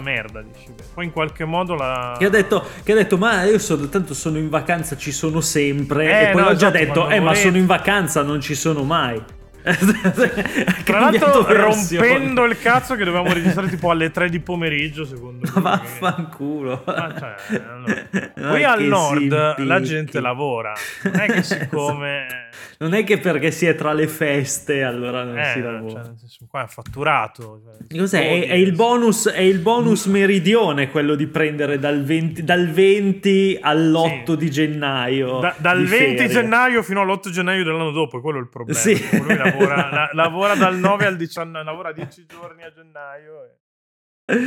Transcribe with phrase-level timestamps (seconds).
[0.00, 0.88] quella merda di Shibuya.
[0.94, 2.16] Poi in qualche modo la...
[2.18, 5.40] Che ha detto, che ha detto ma io sono, tanto sono in vacanza, ci sono
[5.40, 6.06] sempre.
[6.06, 8.40] Eh, e poi no, ho già esatto, detto, quando eh ma sono in vacanza, non
[8.40, 9.22] ci sono mai.
[9.62, 15.60] Tra l'altro rompendo il cazzo che dovevamo registrare tipo alle 3 di pomeriggio secondo me.
[15.60, 16.82] Ma vaffanculo.
[16.86, 17.60] Ma cioè.
[18.40, 19.84] Ma Qui al nord la simpicchi.
[19.84, 20.72] gente lavora.
[21.02, 22.48] Non è che siccome...
[22.78, 26.02] Non è che perché si è tra le feste allora non Eh, si cioè, lavora.
[26.02, 27.62] nel senso, qua è fatturato.
[27.88, 28.20] Cioè, Cos'è?
[28.20, 33.58] È, è il bonus, è il bonus meridione quello di prendere dal 20, dal 20
[33.60, 34.36] all'8 Sì.
[34.36, 35.38] di gennaio.
[35.40, 36.28] Da- dal di 20 ferie.
[36.32, 38.78] gennaio fino all'8 gennaio dell'anno dopo, è quello il problema.
[38.78, 38.94] Sì.
[39.20, 43.44] Lui lavora, la- lavora dal 9 al 19, lavora 10 giorni a gennaio.
[43.44, 44.38] E,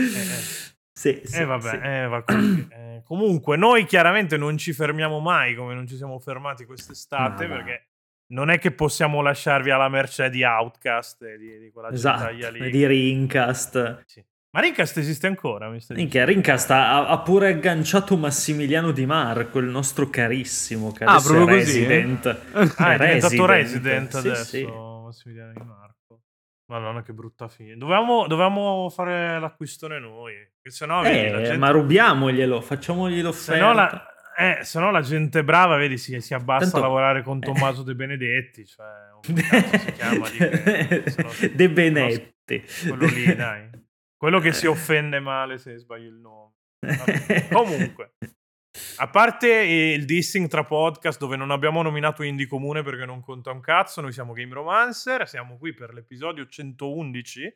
[0.96, 1.76] Sì, sì, e vabbè, sì.
[1.82, 2.24] eh, va.
[2.28, 7.56] Eh, comunque, noi chiaramente non ci fermiamo mai come non ci siamo fermati quest'estate va.
[7.56, 7.88] perché
[8.28, 12.70] non è che possiamo lasciarvi alla mercé di Outcast e di, di quella Esatto, lì.
[12.72, 14.04] di Rincast.
[14.06, 14.24] Sì.
[14.52, 15.68] Ma Rincast esiste ancora?
[15.70, 21.04] Mi stai Minchia, Rincast ha, ha pure agganciato Massimiliano Di Marco, il nostro carissimo, che
[21.06, 21.86] Ah, proprio è così?
[21.86, 22.26] Resident.
[22.78, 24.64] Ah, è diventato Resident, resident sì, adesso, sì.
[25.06, 26.22] Massimiliano Di Marco.
[26.68, 27.76] Madonna, che brutta fine.
[27.78, 30.34] Dovevamo, dovevamo fare l'acquistone noi.
[30.62, 31.58] Che se no, vedi, la Eh, gente...
[31.58, 33.66] ma rubiamoglielo, facciamoglielo se offerta.
[33.68, 34.08] no la...
[34.38, 37.84] Eh, se no la gente brava, vedi, si, si abbassa Tanto- a lavorare con Tommaso
[37.84, 38.66] De Benedetti.
[38.66, 38.88] Cioè,
[39.22, 42.64] si chiama che- no- De Benetti.
[42.88, 43.70] Quello lì, dai.
[44.18, 46.54] Quello che si offende male se sbagli il nome.
[46.80, 47.48] Vabbè.
[47.52, 48.14] Comunque,
[48.98, 53.52] a parte il dissing tra podcast dove non abbiamo nominato Indie Comune perché non conta
[53.52, 57.54] un cazzo, noi siamo Game Romancer, siamo qui per l'episodio 111.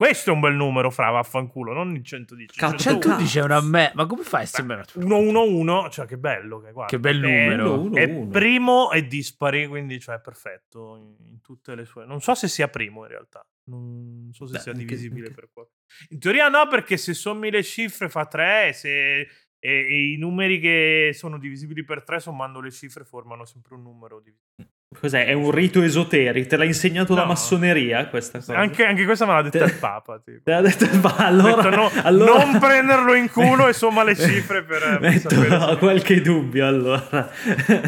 [0.00, 2.58] Questo è un bel numero, fra vaffanculo, non il 110.
[2.58, 3.28] Cazzo, 111.
[3.28, 3.92] 111 è una me.
[3.94, 4.86] Ma come fai a sembrare?
[4.86, 6.58] 111, cioè che bello.
[6.62, 7.72] Che, guarda, Che bel numero.
[7.74, 8.30] uno, uno, È uno.
[8.30, 12.06] primo e dispari, quindi cioè è perfetto in, tutte le sue...
[12.06, 15.50] Non so se sia primo in realtà, non so se Beh, sia divisibile anche- per
[15.52, 15.76] qualcosa.
[16.08, 20.16] In teoria no, perché se sommi le cifre fa 3 e, se, e, e i
[20.16, 24.78] numeri che sono divisibili per 3 sommando le cifre formano sempre un numero divisibile.
[24.98, 25.24] Cos'è?
[25.26, 26.48] È un rito esoterico?
[26.48, 27.28] Te l'ha insegnato la No.
[27.28, 28.56] massoneria questa cosa?
[28.56, 30.18] Anche, anche questa me l'ha detta il Papa.
[30.24, 30.40] Tipo.
[30.42, 34.02] Te l'ha detto, ma Ha allora, detto, no, allora- Non prenderlo in culo e somma
[34.02, 37.30] le cifre per, per Metto sapere no, qualche dubbio allora.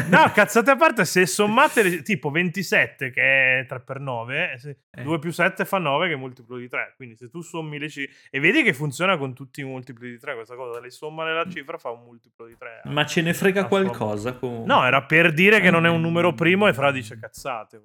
[0.09, 4.57] No, cazzate a parte, se sommate le- tipo 27 che è 3 per 9,
[4.95, 5.03] Eh.
[5.03, 6.93] 2 più 7 fa 9 che è multiplo di 3.
[6.95, 10.17] Quindi se tu sommi le cifre e vedi che funziona con tutti i multipli di
[10.17, 12.83] 3 questa cosa, le somma nella cifra fa un multiplo di 3.
[12.85, 14.73] Ma ce ne frega qualcosa comunque.
[14.73, 17.81] No, era per dire che non è un numero primo e Fra dice cazzate.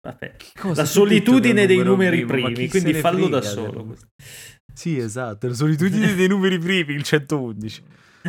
[0.00, 0.36] Vabbè.
[0.60, 2.46] Cosa La solitudine dei numeri primo?
[2.50, 3.82] Primi, quindi fallo da frega solo.
[3.82, 3.98] del-
[4.72, 7.82] Sì, esatto, la solitudine dei numeri primi, il 111.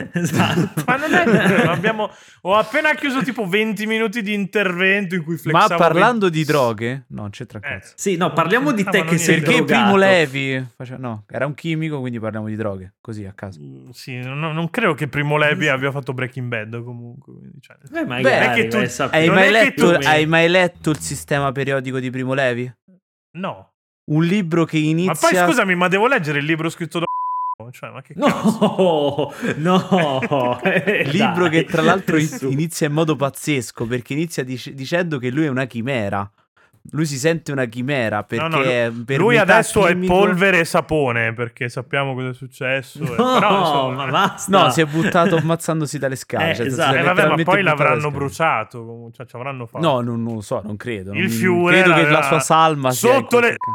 [0.13, 0.83] Esatto.
[0.85, 2.09] Ma non è vero, abbiamo...
[2.41, 6.45] Ho appena chiuso tipo 20 minuti di intervento in cui Ma flexavo parlando 20 di
[6.45, 7.73] droghe, no, c'entra un Eh.
[7.79, 7.93] cazzo.
[7.97, 9.39] Sì, no, parliamo di te ma che sei.
[9.41, 9.81] Perché drogato.
[9.83, 13.59] Primo Levi face- no, era un chimico, quindi parliamo di droghe, così a caso.
[13.61, 17.33] Mm, Sì, non, non credo che Primo Levi abbia fatto Breaking Bad comunque.
[17.61, 19.25] cioè, Eh, magari, Beh, è che tu- Hai.
[19.25, 22.71] Non mai, è che letto, tu- hai mai letto il sistema periodico di Primo Levi?
[23.37, 23.73] No.
[24.11, 25.29] Un libro che Ma inizia...
[25.29, 27.05] poi scusami, ma devo leggere il libro scritto da
[27.71, 29.33] cioè, ma che cazzo?
[29.57, 29.83] No,
[30.29, 30.61] no.
[30.63, 31.49] eh, libro dai.
[31.51, 35.65] che tra l'altro inizia in modo pazzesco perché inizia dic- dicendo che lui è una
[35.65, 36.29] chimera.
[36.91, 40.59] Lui si sente una chimera perché No, no, è per Lui adesso chimico- è polvere
[40.61, 43.03] e sapone perché sappiamo cosa è successo.
[43.03, 43.15] eh.
[43.19, 44.57] No, Però, insomma, ma basta.
[44.63, 46.51] No, si è buttato ammazzandosi dalle scale.
[46.51, 46.95] Eh, cioè, si esatto.
[46.95, 48.13] eh, vabbè, ma poi l'avranno scale.
[48.15, 49.09] bruciato.
[49.13, 49.85] Cioè, ci avranno fatto.
[49.85, 51.11] No, non, non lo so, non credo.
[51.13, 53.71] Il non- fiore Credo che l'aveva- la sua salma sotto le- qualche ca-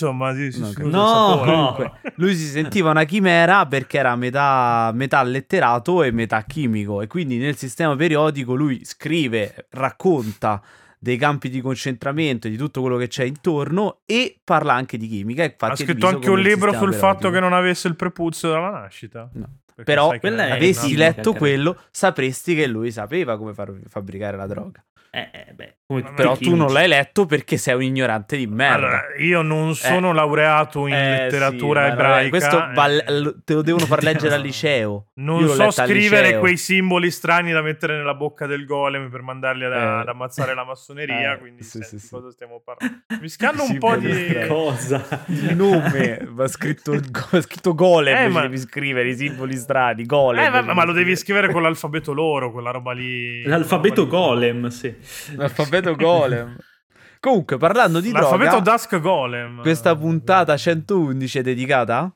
[0.00, 1.92] Insomma, sì, sì, No, sì, No, comunque.
[2.16, 7.36] Lui si sentiva una chimera perché era metà, metà letterato e metà chimico e quindi
[7.36, 10.62] nel sistema periodico lui scrive, racconta
[10.98, 15.08] dei campi di concentramento e di tutto quello che c'è intorno e parla anche di
[15.08, 15.52] chimica.
[15.58, 19.28] Ha scritto anche un libro sul fatto che non avesse il prepuzio dalla nascita.
[19.32, 19.48] No.
[19.82, 24.84] Però avessi letto quello, sapresti che lui sapeva come far fabbricare la droga.
[25.10, 28.74] Eh, eh, beh, come Però tu non l'hai letto perché sei un ignorante di merda.
[28.76, 32.14] Allora, io non sono laureato in Eh, letteratura sì, ma ebraica.
[32.16, 32.72] vabbè, questo eh.
[32.74, 35.06] va- te lo devono far leggere al liceo.
[35.14, 39.72] Non so scrivere quei simboli strani da mettere nella bocca del golem per mandarli ad,
[39.72, 39.76] Eh.
[39.76, 41.34] ad ammazzare la massoneria.
[41.34, 42.08] Eh, quindi sì, senti sì, sì.
[42.10, 42.98] cosa stiamo parlando.
[43.20, 44.46] Mi scando un po' di.
[44.46, 45.24] Cosa?
[45.26, 46.92] Il nome va scritto,
[47.32, 48.16] va scritto golem.
[48.16, 50.04] Eh, ma- devi scrivere i simboli strani.
[50.06, 50.44] Golem.
[50.44, 51.50] Eh, vabbè, ma lo devi scrivere.
[51.50, 53.42] con l'alfabeto loro, quella roba lì.
[53.42, 54.24] L'alfabeto roba lì.
[54.24, 54.94] golem, sì.
[55.36, 56.56] L'alfabeto golem.
[57.20, 59.60] Comunque, parlando di L'alfabeto droga, Dusk Golem.
[59.60, 62.14] questa puntata 111 è dedicata?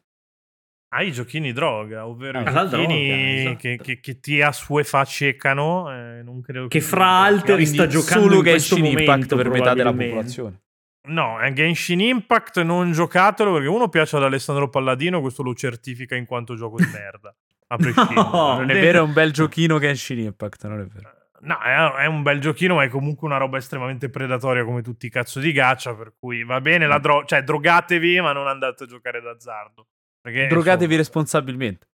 [0.95, 3.57] ai giochini droga, ovvero i Alla giochini droga, esatto.
[3.57, 5.93] che, che, che ti assuefacecano.
[5.93, 9.75] Eh, non credo Che fra altri sta giocando solo in Genshin momento Impact per metà
[9.75, 10.61] della popolazione.
[11.07, 16.15] No, è Genshin Impact non giocatelo perché uno piace ad Alessandro Palladino, questo lo certifica
[16.15, 17.35] in quanto gioco di merda.
[17.67, 18.15] A prescindere.
[18.15, 21.09] No, Non è vero, è un bel giochino Genshin Impact, non è vero.
[21.45, 25.11] No, è, un bel giochino, ma è comunque una roba estremamente predatoria come tutti i
[25.11, 28.87] cazzo di gaccia, per cui va bene la dro- cioè drogatevi, ma non andate a
[28.87, 29.87] giocare d'azzardo.
[30.23, 31.87] Perché, Drogatevi insomma, responsabilmente.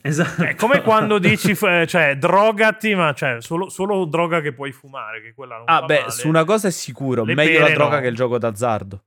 [0.00, 0.44] Esatto.
[0.44, 5.34] È come quando dici, cioè, drogati, ma cioè, solo, solo droga che puoi fumare, che
[5.34, 6.10] quella non Ah, beh, male.
[6.12, 8.00] su una cosa è sicuro, Le meglio la droga no.
[8.02, 9.04] che il gioco d'azzardo.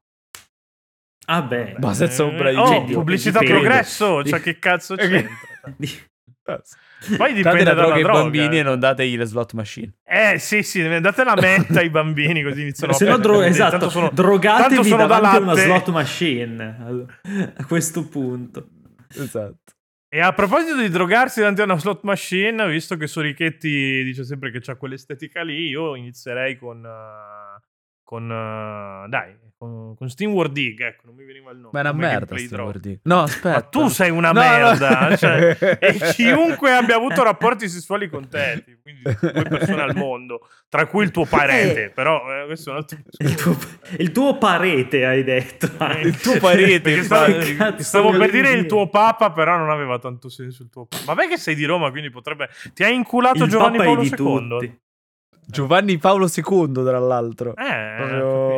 [1.28, 1.76] Ah, beh.
[1.80, 2.98] Ma senza ombra di Oh, dubbio.
[3.00, 5.30] pubblicità progresso, cioè che cazzo c'entra?
[7.16, 8.20] Poi dipende Date la dalla droga ai droga.
[8.22, 9.94] bambini e non dategli le slot machine.
[10.04, 13.72] Eh sì, sì, date la menta ai bambini così iniziano Se no, a dro- esatto,
[13.72, 17.20] Tanto sono- tanto drogatevi sono da davanti a una slot machine Allora,
[17.58, 18.68] a questo punto.
[19.16, 19.74] Esatto.
[20.10, 24.52] E a proposito di drogarsi davanti a una slot machine, visto che Sorichetti dice sempre
[24.52, 26.84] che c'ha quell'estetica lì, io inizierei con...
[26.84, 27.62] eh,
[28.04, 31.70] con eh, dai, con, con Steam World Dig, ecco, non mi veniva il nome.
[31.74, 32.36] Ma è una merda.
[32.36, 33.00] per dire.
[33.04, 33.50] No, aspetta.
[33.50, 35.10] Ma tu sei una No, merda.
[35.10, 35.18] no.
[35.18, 40.86] cioè, e chiunque abbia avuto rapporti sessuali con te, quindi due persone al mondo, tra
[40.86, 43.58] cui il tuo parente, però eh, questo è un altro Il tuo,
[43.98, 45.66] il tuo parete, hai detto.
[46.04, 47.34] Il tuo parete, stavo,
[47.80, 51.04] stavo per dire il tuo papa, però non aveva tanto senso il tuo papa.
[51.08, 52.50] Ma vai che sei di Roma, quindi potrebbe.
[52.74, 54.10] Ti ha inculato Il Giovanni Paolo II.
[54.10, 54.80] tutti.
[55.50, 57.52] Giovanni Paolo II, tra l'altro.
[57.56, 58.57] Eh, Proprio eh,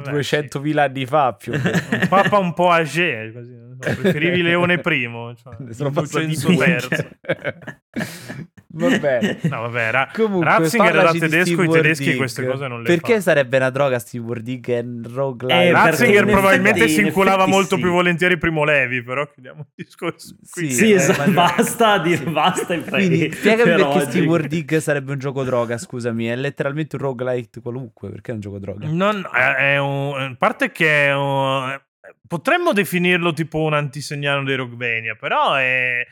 [0.00, 1.68] vabbè, 200.000 anni fa più sì.
[1.94, 3.52] Un papa un po' âgé, così.
[3.80, 4.80] so, preferivi Leone I.
[4.82, 6.66] Cioè, sono due.
[6.66, 8.46] III.
[8.76, 9.38] Va bene.
[9.48, 10.08] No, vabbè, era.
[10.12, 12.16] Comunque, Ratzinger era tedesco, i tedeschi Wardig.
[12.16, 13.20] queste cose non le Perché fanno.
[13.22, 15.62] sarebbe una droga Steve Wardig e un roguelike?
[15.68, 17.82] Eh, Ratzinger in probabilmente effetti- si in inculava molto sì.
[17.82, 20.36] più volentieri Primo Levi, però chiudiamo il discorso.
[20.50, 20.70] qui.
[20.70, 24.10] Sì, Sì, eh, esatto, basta, di, basta i Quindi spiegami per perché oggi.
[24.10, 28.40] Steve Wardig sarebbe un gioco droga, scusami, è letteralmente un roguelike qualunque, perché è un
[28.40, 28.86] gioco droga?
[28.88, 31.80] Non, è, è un, a parte che è un-
[32.28, 36.04] potremmo definirlo tipo un antisegnano dei Rockvania, però è,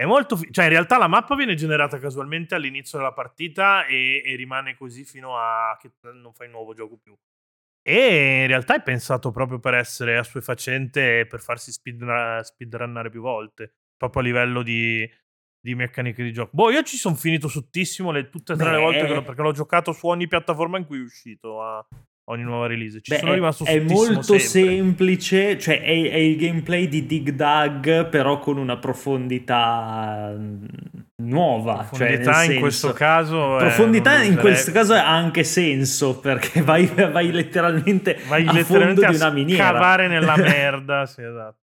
[0.00, 0.34] è molto...
[0.34, 4.74] fi- cioè in realtà la mappa viene generata casualmente all'inizio della partita e, e rimane
[4.74, 7.14] così fino a che non fai nuovo gioco più.
[7.82, 13.20] E in realtà è pensato proprio per essere assuefacente e per farsi speedra- speedrunnare più
[13.20, 15.06] volte, proprio a livello di,
[15.60, 16.50] di meccaniche di gioco.
[16.54, 18.82] Boh, io ci sono finito sottissimo le, tutte e tre le Beh.
[18.82, 21.86] volte che perché l'ho giocato su ogni piattaforma in cui è uscito a
[22.30, 23.00] ogni nuova release.
[23.00, 24.38] Ci Beh, sono è- rimasto è molto sempre.
[24.38, 30.64] semplice, cioè è, è il gameplay di Dig Dug, però con una profondità mm,
[31.22, 31.74] nuova.
[31.76, 33.56] cioè, Profondità in senso- questo caso.
[33.58, 39.02] Profondità non in questo caso ha anche senso perché vai, vai letteralmente Vai a letteralmente
[39.02, 41.06] fondo a di una miniera scavare nella merda.
[41.06, 41.58] Sì, esatto.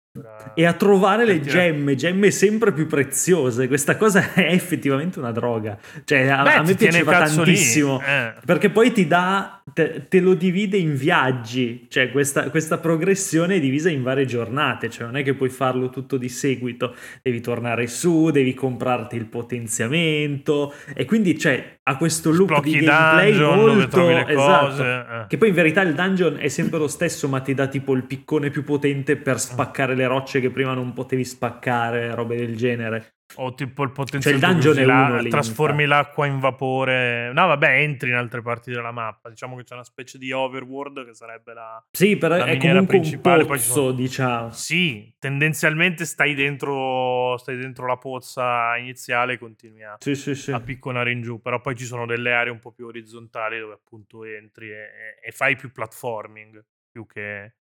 [0.53, 3.67] E a trovare le gemme, gemme sempre più preziose.
[3.67, 5.77] Questa cosa è effettivamente una droga.
[6.03, 8.01] Cioè, a, Beh, a me piaceva tantissimo.
[8.01, 8.33] eh.
[8.45, 13.59] Perché poi ti dà, te, te lo divide in viaggi, cioè questa, questa progressione è
[13.59, 17.87] divisa in varie giornate, cioè non è che puoi farlo tutto di seguito, devi tornare
[17.87, 23.57] su, devi comprarti il potenziamento e quindi cioè, ha questo loop Sblocchi di gameplay dungeon
[23.57, 24.83] molto esatto.
[24.83, 25.25] eh.
[25.27, 28.03] Che poi in verità il dungeon è sempre lo stesso, ma ti dà tipo il
[28.03, 33.09] piccone più potente per spaccare le rocce che prima non potevi spaccare, robe del genere.
[33.37, 37.33] O tipo il potenziale Cioè, il dungeon è la- uno trasformi l'acqua in vapore.
[37.33, 39.29] No, vabbè, entri in altre parti della mappa.
[39.29, 41.83] Diciamo che c'è una specie di overworld che sarebbe la.
[41.91, 44.51] Sì, però La è comunque un principale, ci pozzo, sono- diciamo.
[44.51, 50.51] Sì, tendenzialmente stai dentro, stai dentro la pozza iniziale e continui a, Sì, sì, sì.
[50.51, 51.41] a picconare in giù.
[51.41, 55.31] Però poi ci sono delle aree un po' più orizzontali dove appunto entri e, e
[55.31, 57.55] fai più platforming più che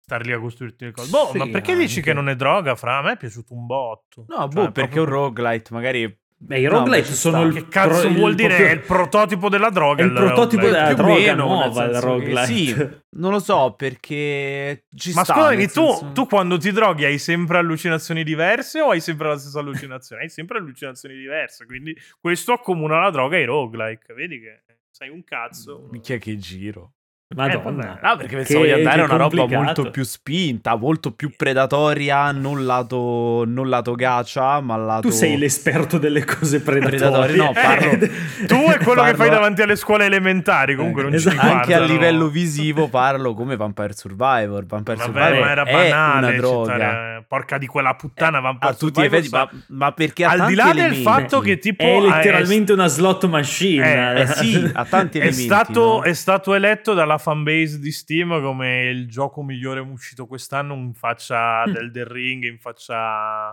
[0.00, 1.10] star lì a costruirti le cose.
[1.10, 2.10] Boh, Sì, ma perché dici anche.
[2.10, 2.74] che non è droga?
[2.74, 4.24] Fra a me è piaciuto un botto.
[4.28, 6.18] No, Cioè, boh, perché è un proprio- roguelite, magari...
[6.36, 7.46] Beh, i No, roguelite ci sono sta.
[7.46, 8.48] il Che cazzo pro- vuol dire?
[8.48, 10.02] proprio- È il prototipo della droga.
[10.02, 10.70] È il prototipo roguelite.
[10.72, 12.44] della più droga meno, nuova, il roguelite.
[12.46, 12.74] Sì,
[13.16, 17.18] non lo so, perché ci Ma sta, scusami, tu, senso- tu quando ti droghi hai
[17.18, 20.22] sempre allucinazioni diverse o hai sempre la stessa allucinazione?
[20.22, 24.12] hai sempre allucinazioni diverse, quindi questo accomuna la droga ai roguelike.
[24.12, 25.88] Vedi che sei un cazzo.
[25.92, 26.92] Minchia che giro.
[27.34, 27.86] Madonna.
[27.86, 27.98] vabbè.
[28.02, 29.62] No, perché pensavo Che- di andare a che una roba complicato.
[29.64, 35.08] molto più spinta, molto più predatoria, non lato, non lato gacha, ma lato...
[35.08, 36.98] Tu sei l'esperto delle cose predatorie.
[36.98, 41.02] Predatorie, no, parlo- Eh, tu è quello che Parlo- fai davanti alle scuole elementari, comunque
[41.02, 41.36] Eh, non esatto.
[41.36, 41.92] ci Anche a guardano.
[41.92, 44.64] livello visivo parlo come Vampire Survivor.
[44.66, 46.72] Vampire Vabbè, Survivor ma era è banale una droga.
[46.72, 50.46] citare- porca di quella puttana Vampire a tutti Survivor effetti, ma, ma perché ha Al
[50.46, 51.02] di là del elementi.
[51.02, 54.14] fatto che tipo È letteralmente una slot machine.
[54.14, 55.44] Eh, Eh sì, ha tanti è elementi.
[55.44, 56.02] stato, no?
[56.02, 61.66] è stato eletto dalla fanbase di Steam come il gioco migliore uscito quest'anno in faccia
[61.66, 61.72] Mm.
[61.72, 63.48] del The Ring, in faccia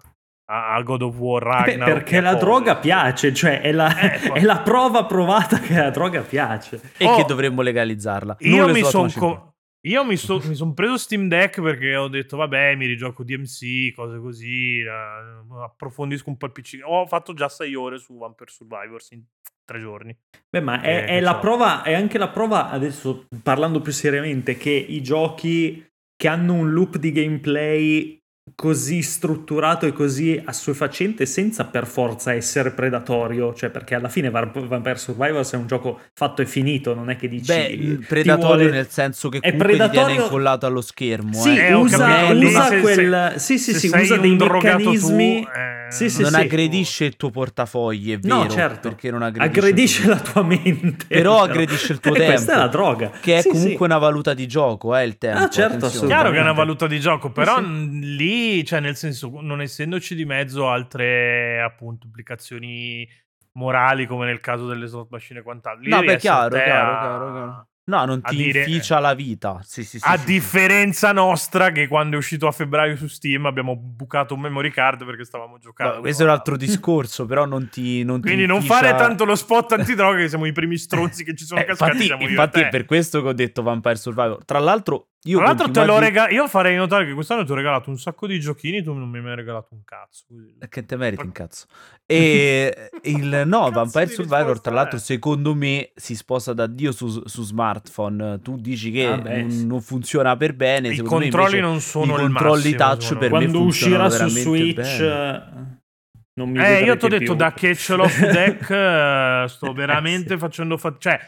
[0.53, 1.93] a, God of War Beh, Ragnarok.
[1.93, 5.89] perché la droga piace, cioè è la, Eh, poi- è la prova provata che la
[5.91, 6.81] droga piace.
[6.97, 8.35] E Oh, che dovremmo legalizzarla.
[8.39, 9.49] Io mi sono machine.
[9.85, 13.93] Io mi, so- mi sono preso Steam Deck perché ho detto, vabbè, mi rigioco DMC,
[13.95, 16.79] cose così, eh, approfondisco un po' il PC.
[16.83, 19.23] Ho fatto già 6 ore su Vampire Survivors in
[19.71, 20.15] tre giorni.
[20.49, 24.57] Beh, ma è, Eh, è la prova, è anche la prova, adesso parlando più seriamente,
[24.57, 25.85] che i giochi
[26.15, 28.20] che hanno un loop di gameplay
[28.55, 34.97] così strutturato e così assuefacente senza per forza essere predatorio, cioè perché alla fine Vampire
[34.97, 38.69] Survivors è un gioco fatto e finito, non è che dici Beh, ti predatorio vuole-
[38.71, 41.33] nel senso che È comunque ti predatorio- tiene incollato allo schermo.
[41.33, 41.67] Sì, eh.
[41.67, 44.89] Eh, usa, lì usa se- quel sì, sì, se sì, sei usa dei drogato tu,
[44.89, 46.39] meccanismi eh, Sì, sì, non sì.
[46.39, 48.35] aggredisce il tuo portafogli, è vero.
[48.43, 48.87] No, certo.
[48.89, 51.05] Perché non aggredisce, aggredisce la tua mente.
[51.07, 53.11] Però aggredisce il tuo E Questa tempo, è la droga.
[53.19, 53.83] Che è Sì, comunque sì.
[53.83, 55.39] una valuta di gioco, eh, il tempo.
[55.43, 56.07] Ah, certo, assolutamente.
[56.13, 57.69] Chiaro che è una valuta di gioco, però Sì, sì.
[57.69, 57.99] mh,
[58.41, 63.07] lì, cioè nel senso, non essendoci di mezzo altre appunto implicazioni
[63.53, 65.83] morali come nel caso delle slot machine e quant'altro.
[65.83, 67.65] lì No, beh, chiaro, chiaro, chiaro, chiaro.
[67.83, 69.59] No, non ti dire- inficia la vita.
[69.63, 73.75] Sì, sì, sì, A differenza nostra che quando è uscito a febbraio su Steam abbiamo
[73.75, 75.95] bucato un memory card perché stavamo giocando.
[75.95, 78.95] No, questo è un altro discorso, però non ti non ti Quindi non inficia- fare
[78.95, 82.03] tanto lo spot antidroga che siamo i primi stronzi che ci sono Eh, cascati.
[82.03, 84.45] infatti, infatti è per questo che ho detto Vampire Survivor.
[84.45, 86.33] Tra l'altro, io Tra l'altro te l'ho regalato.
[86.33, 89.17] Io farei notare che quest'anno ti ho regalato un sacco di giochini, tu non mi
[89.17, 90.23] hai mai regalato un cazzo.
[90.27, 91.65] quindi- Eh, Che te meriti un cazzo.
[92.05, 95.01] E il no, Vampire Survivor, tra l'altro, è?
[95.01, 98.39] secondo me si sposa da Dio su, su smartphone.
[98.41, 99.65] Tu dici che Ah, beh, non, sì.
[99.67, 100.87] non funziona per bene.
[100.89, 103.23] I me controlli non sono i il controlli massimo, touch per me.
[103.23, 105.05] me Quando funzionano uscirà su Switch bene.
[105.05, 105.79] eh,
[106.33, 107.35] non mi Eh, io ti ho detto più.
[107.35, 111.19] da che ce l'ho su deck, eh, sto veramente facendo fa- Cioè,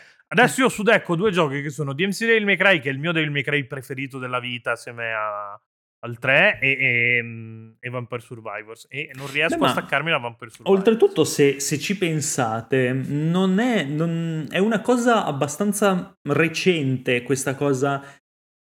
[0.41, 2.91] adesso io su deck ho due giochi che sono DMC Devil May Cry, che è
[2.91, 5.59] il mio Devil May Cry preferito della vita, assieme a-
[6.05, 8.87] al 3, e, e- e Vampire Survivors.
[8.89, 10.77] E non riesco Beh, a staccarmi da Vampire Survivors.
[10.77, 18.03] Oltretutto, se, se ci pensate, non è, non- è una cosa abbastanza recente questa cosa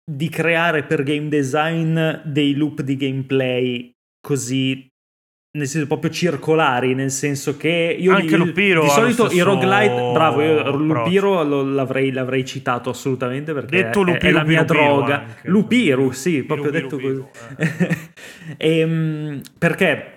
[0.10, 3.92] di creare per game design dei loop di gameplay
[4.26, 4.87] così,
[5.58, 10.12] nel senso proprio circolari, nel senso che io Anche di, Lupiro di solito i roguelite,
[10.14, 10.76] bravo, io.
[10.76, 14.96] Lupiro lo- l'avrei, l'avrei citato assolutamente perché Detto è, è Lupiro, la mia Piro, Piro
[14.96, 15.20] droga.
[15.20, 15.48] anche.
[15.50, 17.24] Lupiru, sì, proprio Piro, detto così.
[18.58, 20.17] Ehm, perché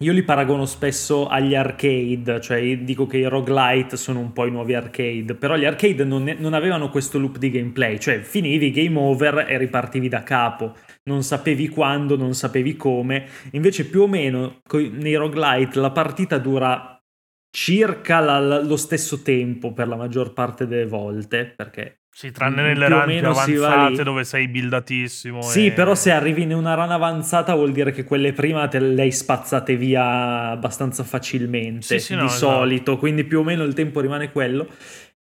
[0.00, 4.46] io li paragono spesso agli arcade, cioè io dico che i roguelite sono un po'
[4.46, 8.20] i nuovi arcade, però gli arcade non, ne- non avevano questo loop di gameplay, cioè
[8.20, 14.02] finivi game over e ripartivi da capo, non sapevi quando, non sapevi come, invece più
[14.02, 16.96] o meno nei roguelite la partita dura
[17.50, 22.64] circa la- lo stesso tempo per la maggior parte delle volte, perché Sì, tranne Mm,
[22.64, 25.40] nelle run più avanzate dove sei buildatissimo.
[25.40, 28.80] Sì, e- però se arrivi in una run avanzata vuol dire che quelle prima te
[28.80, 32.52] le hai spazzate via abbastanza facilmente, Sì, sì, di no, esatto.
[32.56, 34.66] solito, quindi più o meno il tempo rimane quello.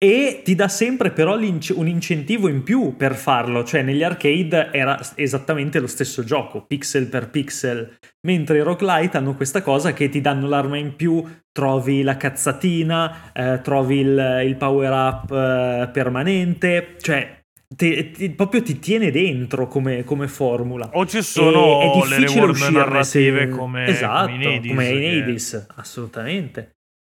[0.03, 4.99] E ti dà sempre però un incentivo in più per farlo, cioè negli arcade era
[5.13, 10.19] esattamente lo stesso gioco, pixel per pixel, mentre i roguelite hanno questa cosa che ti
[10.19, 16.95] danno l'arma in più, trovi la cazzatina, eh, trovi il, il power up eh, permanente,
[16.99, 20.89] cioè ti- ti- proprio ti tiene dentro come, come formula.
[20.93, 24.49] O ci E- sono è le difficile reward uscirne narrative se- come, esatto, come in
[24.49, 24.67] Hades.
[24.67, 26.71] come in che- Hades, assolutamente.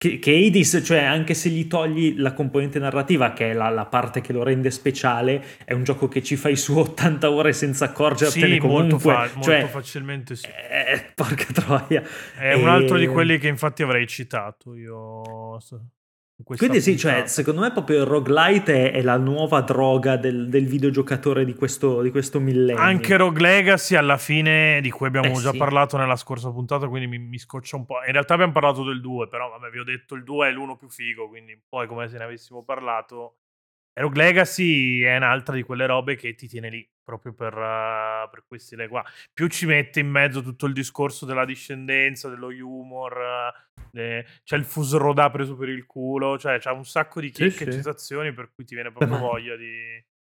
[0.05, 3.87] Che, che Hades, cioè anche se gli togli la componente narrativa, che è la, la
[3.87, 7.87] parte che lo rende speciale, è un gioco che ci fai su 80 ore senza
[7.87, 8.83] accorgertene Sì, comunque.
[8.83, 10.45] molto, fa- molto cioè, facilmente sì.
[10.47, 12.03] eh, porca troia.
[12.39, 15.59] È un altro di E- quelli che infatti avrei citato io.
[16.43, 20.67] Quindi sì, cioè, secondo me proprio il roguelite è, è la nuova droga del, del
[20.67, 22.83] videogiocatore di questo, di questo millennio.
[22.83, 25.57] Anche Rogue Legacy alla fine di cui abbiamo Eh, già sì.
[25.59, 28.03] parlato nella scorsa puntata, quindi mi, mi scoccia un po'.
[28.05, 30.77] In realtà abbiamo parlato del 2, però vabbè, vi ho detto il 2 è l'uno
[30.77, 33.37] più figo, quindi poi come se ne avessimo parlato.
[33.97, 38.29] E Rogue Legacy è un'altra di quelle robe che ti tiene lì, proprio per, uh,
[38.29, 39.05] per quei stile qua.
[39.33, 44.57] Più ci mette in mezzo tutto il discorso della discendenza, dello humor, uh, eh, c'è
[44.57, 47.69] il Fusroda preso per il culo, cioè c'è un sacco di Sì, chicche sì.
[47.71, 49.73] e citazioni per cui ti viene proprio ma- voglia di...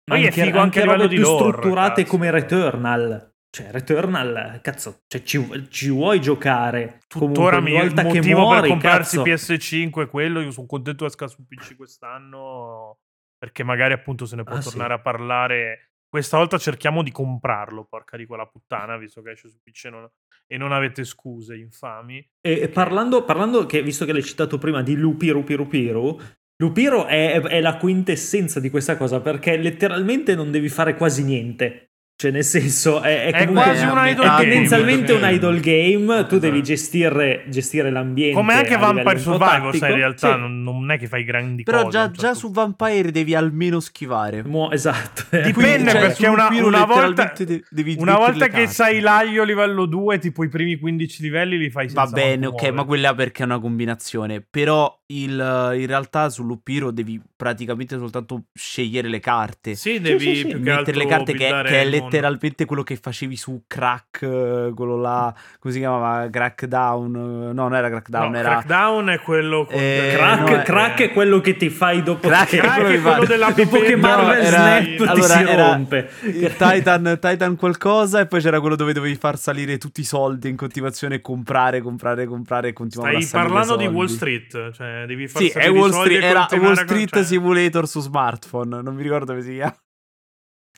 [0.08, 2.16] È anche, figo anche a robe livello di lore, strutturate cazzo.
[2.16, 3.32] come Returnal.
[3.50, 7.00] Cioè, Returnal, cazzo, cioè, ci, ci vuoi giocare?
[7.06, 10.40] Tuttora Comunque, mi, il volta che motivo muori, per comprarsi cazzo, PS5 è quello.
[10.40, 12.98] Io sono contento che esca su PC quest'anno
[13.38, 14.70] perché magari appunto se ne può Ah, sì.
[14.70, 15.87] tornare a parlare.
[16.08, 19.90] Questa volta cerchiamo di comprarlo, porca di quella puttana, visto che esce su PC e
[19.90, 20.10] non,
[20.46, 22.26] e non avete scuse infami.
[22.40, 26.18] E e parlando, parlando che, visto che l'hai citato prima di Lupiru Piru Piru,
[26.60, 31.87] Lupiro è, è la quintessenza di questa cosa perché letteralmente non devi fare quasi niente.
[32.20, 36.04] Cioè, nel senso, è, è È quasi un è idol game, tendenzialmente un idol game.
[36.04, 36.38] Tu Esatto.
[36.38, 38.34] devi gestire, gestire l'ambiente.
[38.34, 40.38] Come anche Vampire Survivor, sai, in realtà Sì.
[40.40, 41.90] non, non è che fai grandi Però cose.
[41.96, 44.42] già, un già certo su Vampire devi almeno schivare.
[44.42, 45.26] Mo- esatto.
[45.30, 48.98] Dipende Quindi, cioè, perché su una, una volta, letteralmente de- devi una volta che sai
[48.98, 52.66] l'aglio livello 2, tipo i primi 15 livelli li fai senza Va bene, ok, ma
[52.68, 52.86] muovere.
[52.86, 54.40] quella perché è una combinazione.
[54.50, 55.30] Però il,
[55.78, 59.76] in realtà su Lupiro devi praticamente soltanto scegliere le carte.
[59.76, 60.46] Sì, devi sì, sì.
[60.48, 61.90] più che mettere le carte che, che è mondo.
[62.10, 66.28] Letteralmente quello che facevi su Crack, eh, quello là, come si chiamava?
[66.30, 67.14] Crackdown?
[67.14, 68.48] eh, No, non era Crackdown, No, era...
[68.50, 72.26] Crackdown è quello con Eh, Crack, no, è- crack è quello che ti fai dopo
[72.28, 73.96] Crack che, è quello della dopo che.
[73.96, 76.10] Marvel No, era- Snap ti allora, si rompe.
[76.56, 80.56] Titan, Titan qualcosa e poi c'era quello dove dovevi far salire tutti i soldi in
[80.56, 83.86] continuazione comprare, comprare, comprare e continuavano Stai parlando di.
[83.86, 87.88] Wall Street, cioè devi far Sì, salire Wall Street, era continuare Wall Street cioè, Simulator
[87.88, 89.74] su smartphone, non mi ricordo come si chiama.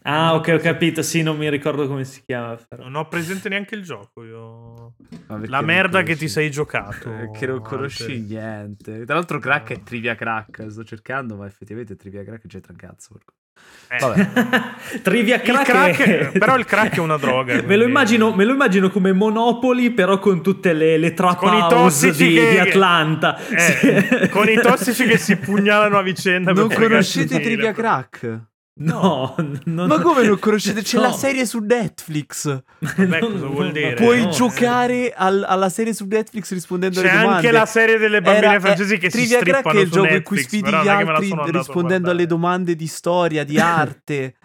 [0.02, 1.02] Ah, ok, ho capito.
[1.02, 2.56] Sì, non mi ricordo come si chiama.
[2.68, 2.82] Però.
[2.84, 4.94] Non ho presente neanche il gioco io.
[5.46, 7.28] La merda che ti sei giocato.
[7.36, 8.20] Che non conosci Alteri.
[8.20, 9.04] niente.
[9.04, 10.66] Tra l'altro, crack è trivia crack.
[10.70, 13.18] Sto cercando, ma effettivamente trivia crack c'entra un cazzo.
[13.90, 14.30] Eh, Vabbè.
[15.02, 16.00] Trivia Il crack, crack-
[16.32, 19.90] è- però il crack è una droga, me, lo immagino, me lo immagino come Monopoli,
[19.90, 23.36] però con tutte le, le trap Con i house tossici di, che- di Atlanta.
[23.36, 24.28] eh, Sì.
[24.30, 26.52] con i tossici che si pugnalano a vicenda.
[26.52, 28.48] Non conoscete di- trivia crack?
[28.82, 29.34] No,
[29.64, 30.82] non- Ma come non conoscete?
[30.82, 31.02] C'è No.
[31.02, 32.62] la serie su Netflix.
[32.78, 33.94] Vabbè, cosa vuol dire?
[33.94, 37.46] Puoi no, giocare al- alla serie su Netflix rispondendo C'è alle domande.
[37.46, 39.90] anche la serie delle bambine Era- francesi eh, che si Trivia Crack strippano è il
[39.90, 44.36] gioco in cui sfidi gli altri rispondendo alle domande di storia, di arte.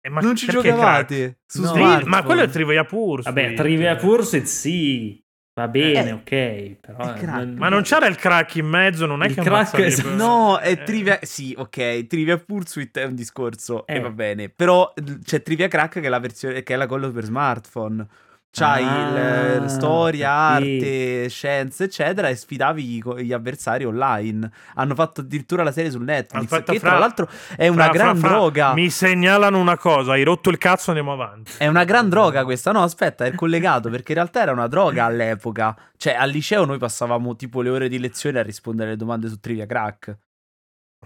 [0.00, 1.38] Eh, ma non ci giocavate crack?
[1.46, 2.00] su No.
[2.06, 3.24] Ma quello è Trivia Pursuit.
[3.34, 5.22] Vabbè, Trivia Pursuit sì,
[5.58, 6.76] va bene, Eh, ok.
[6.80, 7.44] Però è crack.
[7.56, 10.02] Ma non c'era il crack in mezzo, non è Il che crack è-.
[10.14, 10.82] No, è Eh.
[10.84, 11.18] trivia.
[11.22, 12.06] Sì, ok.
[12.06, 14.00] Trivia Pursuit è un discorso e Eh.
[14.00, 14.48] va bene.
[14.48, 14.92] Però
[15.24, 18.06] c'è Trivia Crack che è la versione che è la quello per smartphone.
[18.50, 24.50] C'hai il Ah, eh, storia, arte, scienze, eccetera, e sfidavi gli avversari online.
[24.74, 26.44] Hanno fatto addirittura la serie su Netflix.
[26.44, 28.72] Aspetta, che fra- tra l'altro è una fra- gran fra, droga.
[28.72, 31.52] Mi segnalano una cosa, hai rotto il cazzo, andiamo avanti.
[31.58, 32.72] È una gran droga questa.
[32.72, 35.76] No, aspetta, è collegato perché in realtà era una droga all'epoca.
[35.96, 39.38] Cioè, al liceo noi passavamo tipo le ore di lezione a rispondere alle domande su
[39.38, 40.16] Trivia Crack.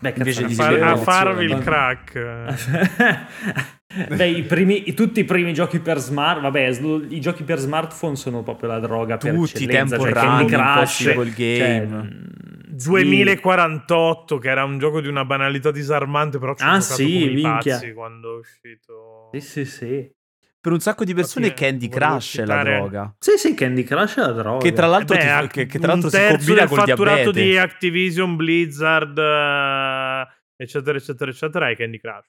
[0.01, 2.19] Beh, Invece di A, far- a farvi il crack.
[4.17, 6.79] Beh, i primi, tutti i primi giochi per smart, vabbè,
[7.11, 10.97] i giochi per smartphone sono proprio la droga per Tutti, eccellenza, Temple cioè Candy Crush,
[11.03, 12.09] cioè, Game.
[12.75, 12.89] sì.
[12.89, 17.75] 2048, che era un gioco di una banalità disarmante, però ci Ah, sì, minchia.
[17.77, 19.29] pazzi quando è uscito.
[19.33, 20.11] Sì, sì, sì.
[20.63, 23.13] Per un sacco di persone Infatti, Candy Crush è la droga.
[23.19, 24.59] Sì, sì, Candy Crush è la droga.
[24.65, 27.31] Che tra l'altro, Eh beh, ti- che, che tra l'altro un si combina col fatturato
[27.33, 27.43] diabete.
[27.43, 32.27] di Activision, Blizzard, eh, eccetera, eccetera, eccetera, è Candy Crush.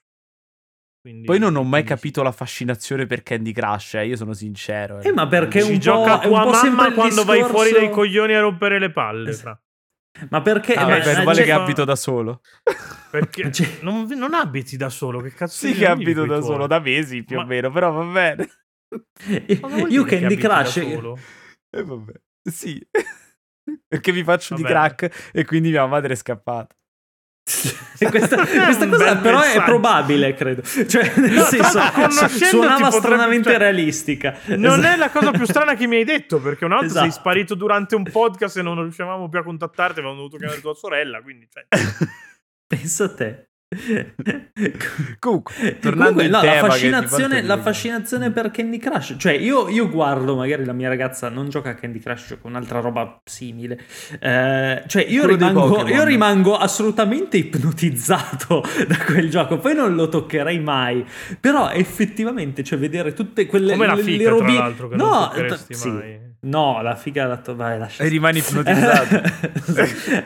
[1.00, 4.98] Quindi- Poi non ho mai capito la fascinazione per Candy Crush, eh, io sono sincero.
[5.00, 7.56] Eh, ma perché Ci un gioca po', un tua po' sempre mamma quando vai discorso-
[7.68, 9.30] fuori dai coglioni a rompere le palle.
[9.30, 9.56] Es- fra.
[10.30, 10.74] Ma perché?
[10.74, 12.40] Ah, ma- vabbè, non eh, vale cioè- che abito da solo.
[13.10, 16.42] Perché Cioè- non, non abiti da solo, che cazzo sì di che abito da tuoi?
[16.42, 18.48] solo, da mesi più o Ma- meno, però va bene.
[19.88, 21.18] Io Candy Crush solo?
[21.70, 22.12] E vabbè.
[22.42, 22.84] Sì.
[23.88, 24.72] Perché vi faccio di Vabbè.
[24.74, 26.74] crack e quindi mia madre è scappata.
[27.44, 30.62] Questa, questa cosa però è probabile, credo.
[30.62, 31.78] Cioè, nel No, senso,
[32.28, 34.38] suonava potrebbe- stranamente cioè, realistica.
[34.46, 34.86] Non Esatto.
[34.94, 37.20] è la cosa più strana che mi hai detto, perché una volta sei Esatto.
[37.20, 41.20] sparito durante un podcast e non riuscivamo più a contattarti, avevamo dovuto chiamare tua sorella,
[41.20, 41.64] quindi cioè,
[42.66, 43.48] Pensa a te.
[45.18, 49.88] Comunque, tornando Comunque, no, tema la fascinazione, la fascinazione per Candy Crush, cioè io, io
[49.88, 53.80] guardo, magari la mia ragazza non gioca a Candy Crush, gioca un'altra roba simile.
[54.20, 60.60] Eh, cioè io rimango, io rimango assolutamente ipnotizzato da quel gioco, poi non lo toccherei
[60.60, 61.04] mai.
[61.40, 66.32] Però effettivamente, cioè vedere tutte quelle come la figa, le robi- no, t- sì.
[66.44, 69.22] No, la figa la to- vai, lascia E rimani ipnotizzato.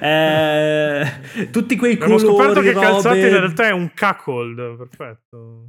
[0.00, 1.06] Eh,
[1.52, 2.86] tutti quei Abbiamo colori, scoperto che robe...
[2.86, 5.68] calzate in realtà è un cuckold, perfetto.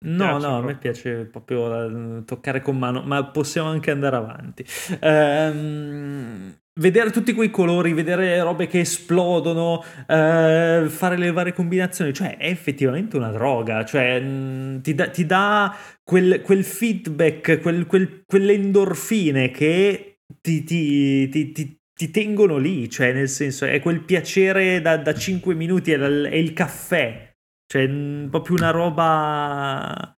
[0.00, 4.14] No, piace no, a me piace proprio eh, toccare con mano, ma possiamo anche andare
[4.16, 4.64] avanti.
[5.00, 12.36] Ehm, vedere tutti quei colori, vedere robe che esplodono, eh, fare le varie combinazioni, cioè
[12.36, 18.22] è effettivamente una droga, cioè mh, ti dà, ti dà quel, quel feedback, quel- quel-
[18.24, 24.02] quelle endorfine che ti, ti- ti- ti- ti tengono lì, cioè nel senso è quel
[24.04, 27.28] piacere da, da 5 minuti, è, il- è il caffè.
[27.66, 27.88] Cioè,
[28.30, 30.16] proprio una roba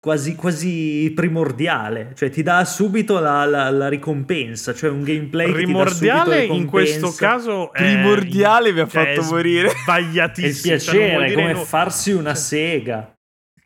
[0.00, 2.12] quasi, quasi primordiale.
[2.16, 4.74] Cioè, ti dà subito la, la- la ricompensa.
[4.74, 9.14] Cioè, un gameplay che ti dà Primordiale in questo caso è Primordiale mi ha cioè,
[9.14, 9.68] fatto morire.
[9.68, 10.78] È il Sbagliatissimo.
[10.78, 13.14] cioè, non piacere, vuol è dire come no- farsi una sega.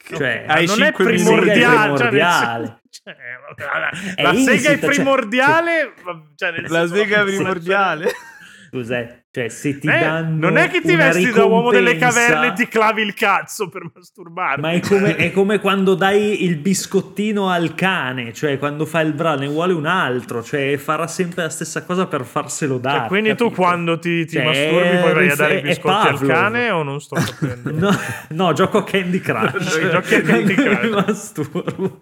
[0.07, 1.97] Cioè, Ma Hai non è primordiale.
[1.97, 2.81] cioè, primordiale.
[2.91, 3.15] cioè,
[3.57, 5.93] la, È la sega è cioè- primordiale.
[6.37, 8.13] cioè, nel La sega primordiale.
[8.75, 12.49] Scusa, cioè se ti Eh, danno non è che ti vesti da uomo delle caverne
[12.49, 14.61] e ti clavi il cazzo per masturbarti.
[14.61, 19.13] Ma è come, è come quando dai il biscottino al cane, cioè quando fa il
[19.13, 22.99] bra ne vuole un altro, cioè farà sempre la stessa cosa per farselo dare.
[22.99, 23.63] Cioè, quindi tu capito?
[23.63, 27.01] quando ti, ti Cioè, masturbi poi vai a dare i biscotti al cane o non
[27.01, 27.71] sto capendo?
[27.71, 27.91] No,
[28.31, 29.79] no, gioco a Candy Crush.
[29.89, 30.83] Giochi a Candy Crush.
[30.83, 31.99] Mi masturbo.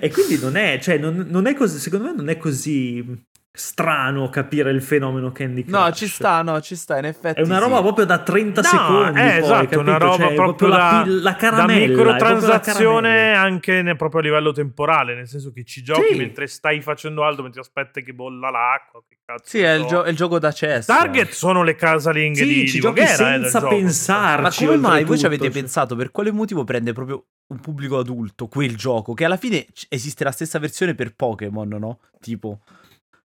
[0.00, 3.26] e quindi non è, cioè, non, non è così, secondo me non è così
[3.58, 5.72] strano capire il fenomeno Candy Crush.
[5.80, 7.40] No, ci sta, no, ci sta, in effetti.
[7.40, 7.62] È una sì.
[7.62, 9.18] roba proprio da 30 No, secondi.
[9.20, 9.80] eh, poi, esatto, capito?
[9.80, 15.14] una roba Cioè, proprio la, da, la la microtransazione anche ne- proprio a livello temporale,
[15.14, 16.18] nel senso che ci giochi Sì.
[16.18, 19.02] mentre stai facendo altro, mentre aspetti che bolla l'acqua.
[19.08, 20.92] Che cazzo Sì, è il, gio- è il gioco da cesso.
[20.92, 23.74] Target sono le casalinghe Sì, di, ci di giochi Voghera, eh, senza gioco.
[23.74, 24.64] pensarci.
[24.64, 25.52] Ma come mai voi ci oltretutto, avete cioè.
[25.52, 29.14] pensato per quale motivo prende proprio un pubblico adulto quel gioco?
[29.14, 31.98] Che alla fine c- esiste la stessa versione per Pokémon, no?
[32.20, 32.60] Tipo,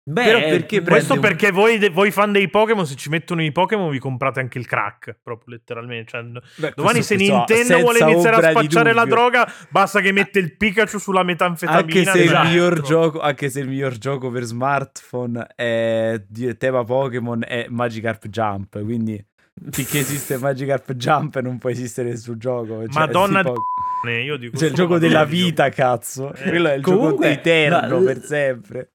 [0.08, 3.52] Beh, Però perché Questo un- perché voi, voi fan dei Pokémon, se ci mettono i
[3.52, 5.18] Pokémon, vi comprate anche il crack.
[5.24, 6.12] Proprio letteralmente.
[6.12, 10.56] Cioè, domani, se questo- Nintendo vuole iniziare a spacciare la droga, basta che mette il
[10.56, 11.80] Pikachu sulla metanfetamina.
[11.80, 16.22] Anche se, il miglior gioco, anche se il miglior gioco per smartphone è
[16.60, 19.24] tema Pokémon è Magikarp Jump, quindi
[19.72, 22.84] finché esiste Magikarp Jump non può esistere nessun gioco.
[22.88, 26.32] Cioè, Madonna sì, di po- Io dico Cioè, il gioco della vita, cazzo.
[26.32, 28.90] Eh, Quello è il comunque, gioco eterno la- per sempre.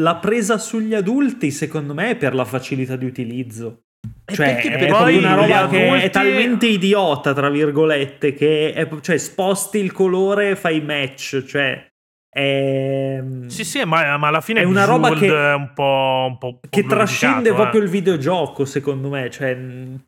[0.00, 3.82] La presa sugli adulti, secondo me, è per la facilità di utilizzo.
[4.26, 8.72] E Cioè, è poi una roba gli che è adulti- talmente idiota, tra virgolette, che
[8.72, 11.44] è, cioè, sposti il colore e fai match.
[11.44, 11.86] Cioè,
[12.28, 16.38] è, Sì, sì, ma, ma alla fine È una roba che- è un po', un
[16.38, 17.84] po', un po' che trascende glorificato, proprio eh.
[17.84, 19.30] il videogioco, secondo me.
[19.30, 19.56] Cioè,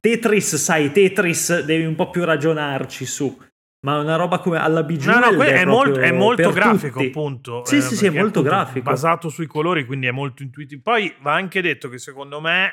[0.01, 3.39] Tetris, sai, Tetris devi un po' più ragionarci su.
[3.87, 7.07] Ma una roba come alla No, Bejeweled no, que- è, molto, è molto grafico, tutti.
[7.07, 7.63] appunto.
[7.65, 8.91] Sì, eh, sì, sì, è molto appunto grafico.
[8.91, 10.81] Basato sui colori, quindi è molto intuitivo.
[10.83, 12.73] Poi va anche detto che secondo me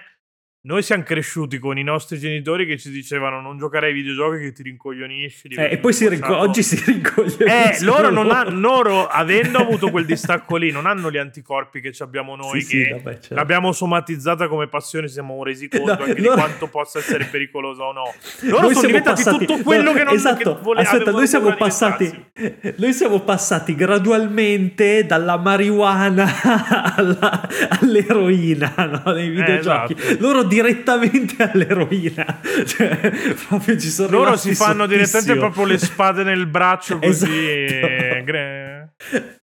[0.65, 4.51] noi siamo cresciuti con i nostri genitori che ci dicevano non giocare ai videogiochi che
[4.53, 5.47] ti rincoglionisci.
[5.49, 7.51] Eh, e poi si rinco- oggi si rincogliono.
[7.51, 11.91] Eh, loro, non hanno, loro, avendo avuto quel distacco lì, non hanno gli anticorpi che
[11.91, 13.35] ci abbiamo noi, Sì, sì, che vabbè, certo.
[13.35, 17.25] l'abbiamo somatizzata come passione, ci siamo resi conto No, anche loro- di quanto possa essere
[17.25, 18.13] pericolosa o no.
[18.43, 20.55] Loro Noi sono diventati passati- tutto quello no, che non esatto.
[20.55, 22.25] che vole- Aspetta, noi siamo passati
[22.77, 26.25] noi siamo passati gradualmente dalla marijuana
[26.95, 27.49] alla-
[27.81, 28.73] all'eroina
[29.03, 29.93] no, nei videogiochi.
[29.93, 30.17] esatto.
[30.21, 32.39] Loro direttamente all'eroina.
[32.65, 33.11] Cioè,
[33.47, 35.39] proprio ci sono Loro si fanno direttamente sottissimo.
[35.39, 37.65] proprio le spade nel braccio così.
[37.65, 39.41] Esatto.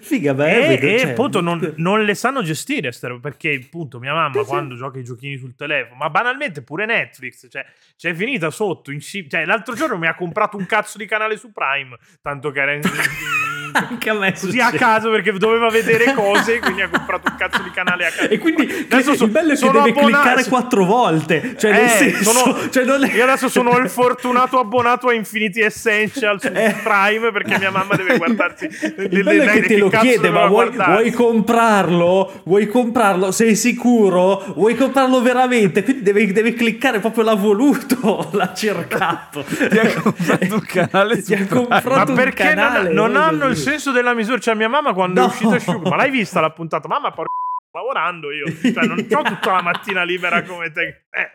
[0.00, 4.12] Figa, beh, E, vedo, e cioè, appunto non, non le sanno gestire perché appunto mia
[4.12, 4.46] mamma Sì, sì.
[4.46, 7.64] quando gioca i giochini sul telefono, ma banalmente pure Netflix, cioè
[7.96, 11.52] c'è finita sotto, in cioè l'altro giorno mi ha comprato un cazzo di canale su
[11.52, 12.82] Prime, tanto che era in-
[13.76, 14.78] Anche a me così a succede.
[14.78, 18.30] caso perché doveva vedere cose, quindi ha comprato un cazzo di canale a caso.
[18.30, 21.56] E quindi Adesso so- il bello è che sono deve abbonato- cliccare quattro volte.
[21.58, 26.40] Cioè, Eh, senso, sono- cioè, è- Io adesso sono il fortunato abbonato a Infinity Essential
[26.40, 26.74] su Eh.
[26.82, 28.64] Prime perché mia mamma deve guardarsi
[29.10, 32.40] Il bello è che te lo chiede, ma vuoi, vuoi comprarlo?
[32.44, 33.30] Vuoi comprarlo?
[33.32, 34.44] Sei sicuro?
[34.54, 35.82] Vuoi comprarlo veramente?
[35.82, 39.42] Quindi deve, deve cliccare proprio l'ha voluto, l'ha cercato.
[39.44, 43.20] Ti ha comprato un canale Ti ha comprato Ma perché non- canale, non, no?
[43.20, 44.38] hanno il senso della misura?
[44.38, 45.26] Cioè, mia mamma quando No.
[45.26, 46.88] è uscita Sugar, ma l'hai vista la puntata?
[46.88, 47.30] Mamma, porca
[47.72, 51.04] lavorando io, cioè, non ho tutta la mattina libera come te.
[51.10, 51.30] Eh,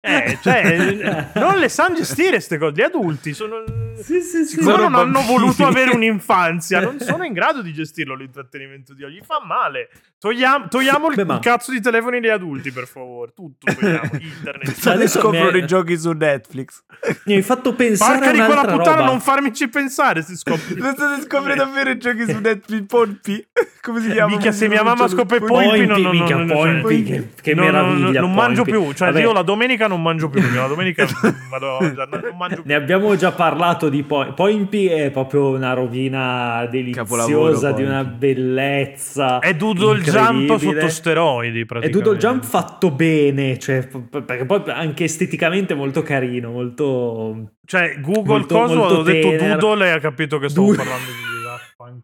[0.00, 2.72] eh, cioè, non le sanno gestire queste cose.
[2.76, 3.64] Gli adulti sono.
[4.02, 4.62] Sì, sì, sì.
[4.62, 9.14] Loro non hanno voluto avere un'infanzia, non sono in grado di gestirlo l'intrattenimento di oggi.
[9.16, 9.88] Gli fa male.
[10.18, 13.32] Togliamo, togliamo il Beh, ma- cazzo di telefoni degli adulti, per favore.
[13.34, 14.10] Tutto togliamo.
[14.18, 14.86] Internet.
[14.86, 16.82] Adesso scoprono i giochi su Netflix.
[17.26, 19.10] Mi hai fatto pensare Parca a di quella un'altra puttana, roba.
[19.10, 20.22] non farmici pensare.
[20.22, 20.74] Si scopre.
[20.84, 23.46] Non state scopre davvero i giochi su Netflix Pompi?
[23.82, 24.30] Come si chiama?
[24.30, 29.10] Minchia, se mia mamma scopre Poimpi, non, Poimpi, cioè, che- meraviglia, Non, mangio più, cioè
[29.20, 30.40] io la domenica non mangio più.
[30.54, 32.62] La domenica non mangio più.
[32.64, 39.38] Ne abbiamo già parlato di Poi- Poimpi è proprio una rovina deliziosa, di una bellezza.
[39.38, 41.88] È Doodle Jump sotto steroidi, È.
[41.90, 47.50] Doodle Jump fatto bene, cioè, p- perché poi anche esteticamente molto carino, molto...
[47.66, 49.58] Cioè, Google Molto- coso, molto ho detto tenero.
[49.58, 51.23] Doodle e ha capito che stavo Du- parlando di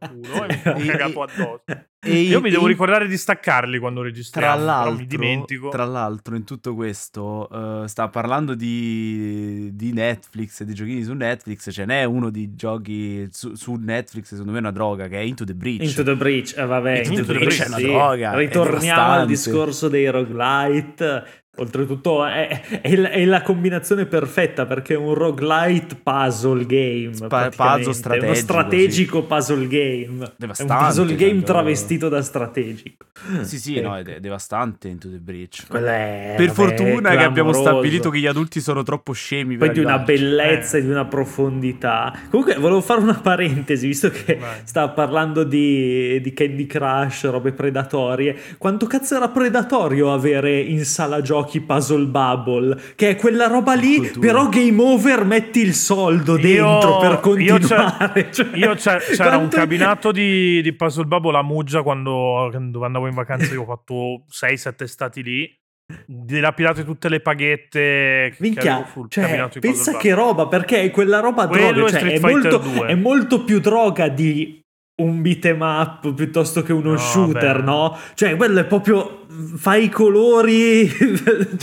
[0.00, 1.62] vaffanculo e mi ha cagato addosso.
[2.02, 5.68] E Io mi devo in- ricordare di staccarli quando registriamo, Tra però l'altro, mi dimentico.
[5.68, 11.68] tra l'altro, in tutto questo, eh, sta parlando di, di Netflix, di giochini su Netflix.
[11.70, 15.20] Ce n'è uno di giochi su, su Netflix, secondo me è una droga, che è
[15.20, 15.82] Into the Breach.
[15.82, 17.82] Into the Breach, eh, vabbè, Into the Breach è una sì.
[17.82, 21.24] droga, è Ritorniamo al discorso dei roguelite.
[21.56, 27.10] Oltretutto è, è la- è la combinazione perfetta perché è un roguelite puzzle game.
[27.28, 27.56] Praticamente.
[27.56, 30.04] puzzle strategico, Uno strategico puzzle game.
[30.04, 33.04] È un Devastante, puzzle game cioè, travestito da strategico.
[33.42, 35.66] Sì, sì, Eh, no, è de- devastante Into the Breach.
[35.66, 39.80] è, Per vabbè, fortuna che abbiamo stabilito che gli adulti sono troppo scemi poi di
[39.80, 40.80] una bellezza Eh.
[40.80, 42.12] e di una profondità.
[42.30, 44.60] Comunque, volevo fare una parentesi, visto che Vai.
[44.64, 48.34] stava parlando di, di Candy Crush, robe predatorie.
[48.56, 52.78] Quanto cazzo era predatorio avere in sala giochi Puzzle Bubble?
[52.94, 54.26] Che è quella roba lì, Cultura.
[54.26, 58.28] però game over, metti il soldo Io- dentro per io c'è- continuare.
[58.32, 63.06] Cioè, Io c'è- c'era un cabinato di, di Puzzle Bubble a Muggia quando, quando andavo
[63.06, 63.52] in vacanza.
[63.52, 65.58] Io ho fatto 6-7 stati lì.
[66.06, 68.30] Dilapidate tutte le paghette.
[68.30, 72.58] che Minchia, sul cioè, pensa che roba, perché è quella roba droga, cioè, è, molto,
[72.58, 72.86] 2.
[72.86, 74.59] è molto più droga di
[75.00, 77.62] un beat'em up piuttosto che uno No, shooter, beh.
[77.64, 77.98] no?
[78.14, 80.88] Cioè, quello è proprio fai i colori.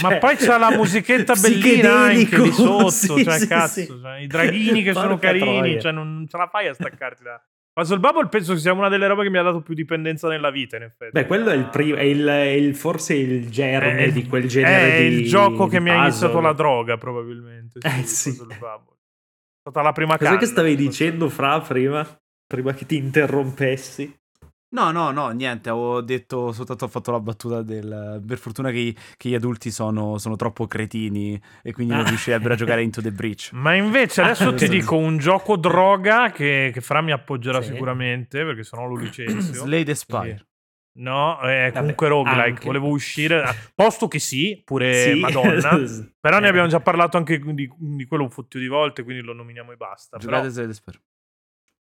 [0.02, 3.86] Ma cioè, poi c'è la musichetta bellina anche di sotto, sì, cioè sì, cazzo, sì.
[4.02, 7.42] cioè, i draghini che sono carini, cioè non ce la fai a staccarti da...
[7.78, 10.50] Puzzle Bubble penso che sia una delle robe che mi ha dato più dipendenza nella
[10.50, 11.12] vita, in effetti.
[11.12, 14.48] Beh, quello è il primo, è il, è il- forse il germe È- di quel
[14.48, 16.08] genere è di il gioco che di mi ha puzzle.
[16.10, 17.78] iniziato la droga, probabilmente.
[17.84, 18.32] Eh, sì.
[18.36, 18.96] Puzzle Bubble.
[18.96, 20.40] È stata la prima Cos'è canna.
[20.40, 22.04] che stavi dicendo, Fra, prima?
[22.48, 24.18] Prima che ti interrompessi?
[24.70, 28.22] No, no, no, niente, avevo detto, soltanto ho fatto la battuta del...
[28.26, 32.10] Per fortuna che, che gli adulti sono, sono troppo cretini e quindi non Ah.
[32.10, 33.52] riuscirebbero a giocare Into the Breach.
[33.56, 37.72] Ma invece adesso Ah, ti dico un gioco droga che, che Fra mi appoggerà Sì.
[37.72, 39.54] sicuramente, perché sennò lo licenzio.
[39.64, 40.48] Slade Spire.
[41.00, 42.42] No, è Vabbè, comunque roguelike.
[42.50, 42.66] anche.
[42.66, 43.44] Volevo uscire.
[43.74, 45.20] Posto che sì, pure Sì.
[45.20, 45.78] Madonna.
[46.20, 46.50] Però ne Eh.
[46.50, 49.76] abbiamo già parlato anche di, di quello un fottio di volte, quindi lo nominiamo e
[49.78, 50.18] basta.
[50.18, 51.00] Però Giocate Slade Spire.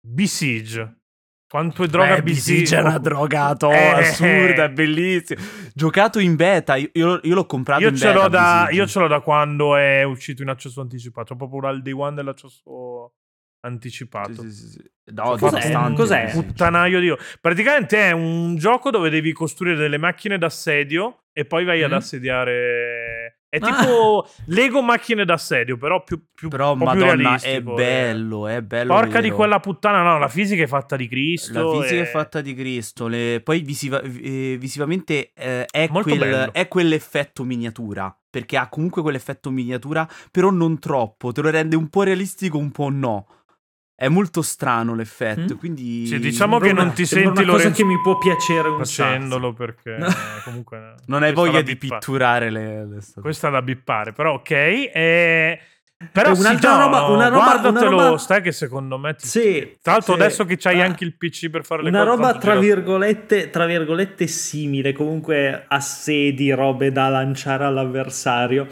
[0.05, 0.99] B-Siege.
[1.47, 2.23] Quanto è droga Eh?
[2.23, 3.75] Besiege è una drogato Eh.
[3.75, 5.41] assurda, è bellissimo.
[5.73, 8.19] Giocato in beta, io, io- l'ho comprato Io in ce, beta.
[8.23, 8.81] l'ho da, Besiege.
[8.81, 11.33] io ce l'ho da quando è uscito in accesso anticipato.
[11.33, 13.13] Ho proprio dal day one dell'accesso
[13.61, 14.41] anticipato.
[14.41, 15.45] Sì, sì, sì, No, Cos'è?
[15.57, 16.23] devastante, un Cos'è?
[16.25, 16.45] Besiege.
[16.47, 17.17] Puttanaio di io.
[17.39, 21.95] Praticamente è un gioco dove devi costruire delle macchine d'assedio e poi vai ad Mm.
[21.95, 23.24] assediare.
[23.55, 23.75] È Ah.
[23.85, 27.61] tipo Lego macchine d'assedio, però più, più, Però, po' più madonna, è eh.
[27.61, 28.93] bello, è bello.
[28.93, 31.53] Porca di quella puttana, no, la fisica è fatta di Cristo.
[31.75, 36.49] La fisica e- è fatta di Cristo, le- poi visiva- eh, visivamente eh, è, quel-
[36.51, 41.87] è quell'effetto miniatura, perché ha comunque quell'effetto miniatura, però non troppo, te lo rende un
[41.89, 43.27] po' realistico, un po' no.
[43.97, 45.57] È molto strano l'effetto, Mm.
[45.57, 46.05] quindi...
[46.05, 48.67] Sì, diciamo che non una- ti sembra senti una cosa Lorenzo che mi può piacere
[48.67, 50.07] un facendolo perché No.
[50.43, 53.21] comunque Non hai voglia di bippa- pitturare le, le storie.
[53.23, 54.51] Questa da bippare, però ok.
[54.51, 55.59] E...
[56.11, 59.15] Però È sì, un'altra no, roba- una roba- guardatelo, una roba- stai che secondo me
[59.15, 59.25] ti...
[59.27, 60.19] Sì, Tra l'altro sì.
[60.21, 62.55] adesso che c'hai Ah, anche il PC per fare le Una cose roba tanto tra
[62.57, 68.67] virgolette, tra virgolette simile, comunque assedi, robe da lanciare all'avversario.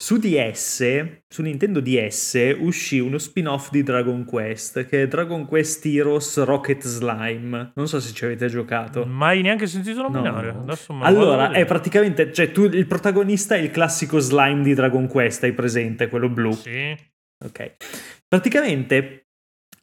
[0.00, 5.84] Su DS, su Nintendo DS, uscì uno spin-off di Dragon Quest, che è Dragon Quest
[5.86, 7.72] Heroes Rocket Slime.
[7.74, 9.04] Non so se ci avete giocato.
[9.06, 10.52] Mai neanche sentito nominare.
[10.52, 10.62] No.
[10.62, 15.42] Adesso Allora, è praticamente, cioè tu, il protagonista è il classico slime di Dragon Quest,
[15.42, 16.52] hai presente, quello blu.
[16.52, 16.96] Sì.
[17.44, 17.74] Ok.
[18.28, 19.27] Praticamente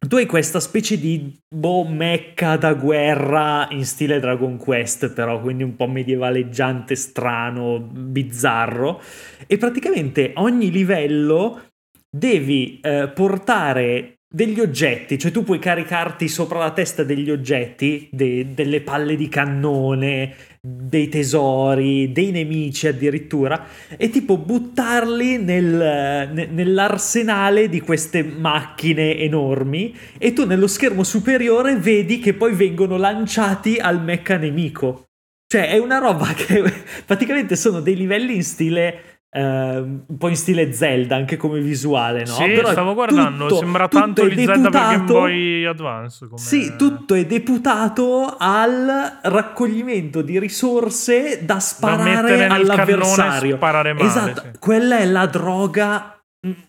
[0.07, 5.63] tu hai questa specie di boh, mecca da guerra in stile Dragon Quest, però, quindi
[5.63, 9.01] un po' medievaleggiante, strano, bizzarro.
[9.47, 11.61] E praticamente ogni livello
[12.09, 18.47] devi eh, portare degli oggetti, cioè tu puoi caricarti sopra la testa degli oggetti, de-
[18.53, 27.69] delle palle di cannone, dei tesori, dei nemici addirittura, e tipo buttarli nel- ne- nell'arsenale
[27.69, 34.03] di queste macchine enormi e tu nello schermo superiore vedi che poi vengono lanciati al
[34.03, 35.05] mecca nemico.
[35.47, 36.61] Cioè è una roba che
[37.05, 39.14] praticamente sono dei livelli in stile...
[39.35, 42.33] eh, un po' in stile Zelda anche come visuale, no?
[42.33, 45.65] Sì, Però stavo guardando, tutto- sembra tutto tanto è di Zelda per Game deputato- Boy
[45.65, 46.25] Advance.
[46.27, 46.39] Come...
[46.41, 53.55] sì, tutto è deputato al raccoglimento di risorse da sparare nel all'avversario.
[53.57, 54.49] sparare male, esatto, sì.
[54.59, 56.09] quella è la droga.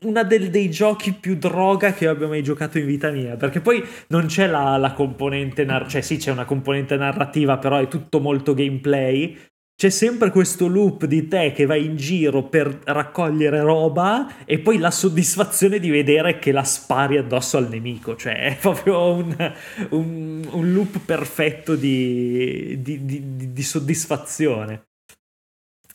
[0.04, 3.36] Una del- dei giochi più droga che abbia mai giocato in vita mia.
[3.36, 7.76] Perché poi non c'è la, la componente, nar- cioè sì, c'è una componente narrativa, però
[7.76, 9.38] è tutto molto gameplay.
[9.76, 14.78] C'è sempre questo loop di te che vai in giro per raccogliere roba e poi
[14.78, 18.16] la soddisfazione di vedere che la spari addosso al nemico.
[18.16, 19.54] Cioè, è proprio un,
[19.90, 24.86] un, un loop perfetto di, di, di, di soddisfazione.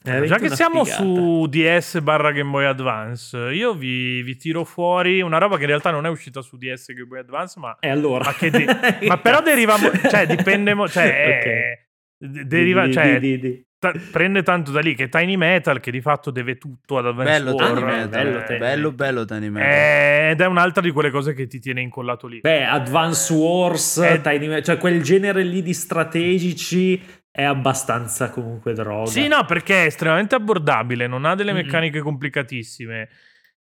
[0.03, 1.03] Già che siamo figata.
[1.03, 5.67] su DS barra Game Boy Advance, io vi, vi, tiro fuori una roba che in
[5.67, 8.23] realtà non è uscita su DS e Game Boy Advance, ma, e allora?
[8.23, 8.65] ma, di-
[9.07, 9.75] ma però deriva,
[10.09, 11.51] cioè dipende, cioè, okay.
[11.51, 11.85] è,
[12.17, 16.29] deriva, di, cioè, di, ta- prende tanto da lì che Tiny Metal che di fatto
[16.29, 19.69] deve tutto ad Advance bello, War, Tiny Metal, bello, eh, bello, bello Tiny Metal.
[19.71, 22.41] Eh, ed è un'altra di quelle cose che ti tiene incollato lì.
[22.41, 24.21] Beh, Advance Wars, è...
[24.21, 29.09] Tiny Metal, cioè quel genere lì di strategici è abbastanza comunque droga.
[29.09, 32.05] Sì, no, perché è estremamente abbordabile, non ha delle meccaniche mm-hmm.
[32.05, 33.09] complicatissime.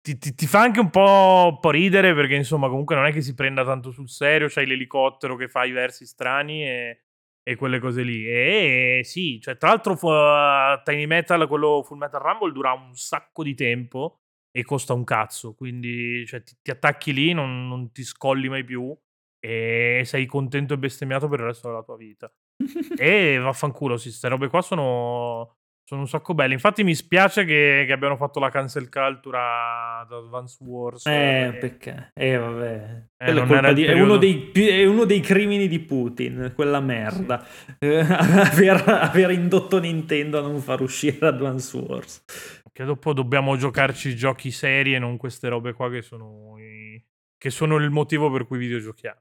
[0.02, 3.12] Ti, ti, ti, fa anche un po', un po', ridere perché insomma comunque non è
[3.12, 7.00] che si prenda tanto sul serio, c'hai l'elicottero che fa i versi strani e
[7.42, 8.26] e quelle cose lì.
[8.26, 12.94] E, e sì, cioè, tra l'altro, uh, Tiny Metal, quello Full Metal Rumble, dura un
[12.94, 15.54] sacco di tempo e costa un cazzo.
[15.54, 18.96] Quindi cioè, ti, ti, attacchi lì, non, non, ti scolli mai più
[19.38, 22.32] e sei contento e bestemmiato per il resto della tua vita.
[22.96, 26.52] e vaffanculo, sì, queste robe qua sono sono un sacco belli.
[26.52, 31.06] Infatti, mi spiace che, che abbiano fatto la cancel culture ad Advance Wars.
[31.06, 32.12] Eh, perché?
[32.14, 33.06] Eh, vabbè.
[33.16, 37.44] Eh, è, di, è, uno dei, è, uno dei, crimini di Putin, quella merda.
[37.78, 37.86] Sì.
[37.86, 42.24] aver, aver, indotto Nintendo a non far uscire Advance Wars.
[42.72, 47.02] Che dopo dobbiamo giocarci giochi seri e non queste robe qua che sono, i,
[47.36, 49.20] che sono il motivo per cui videogiochiamo.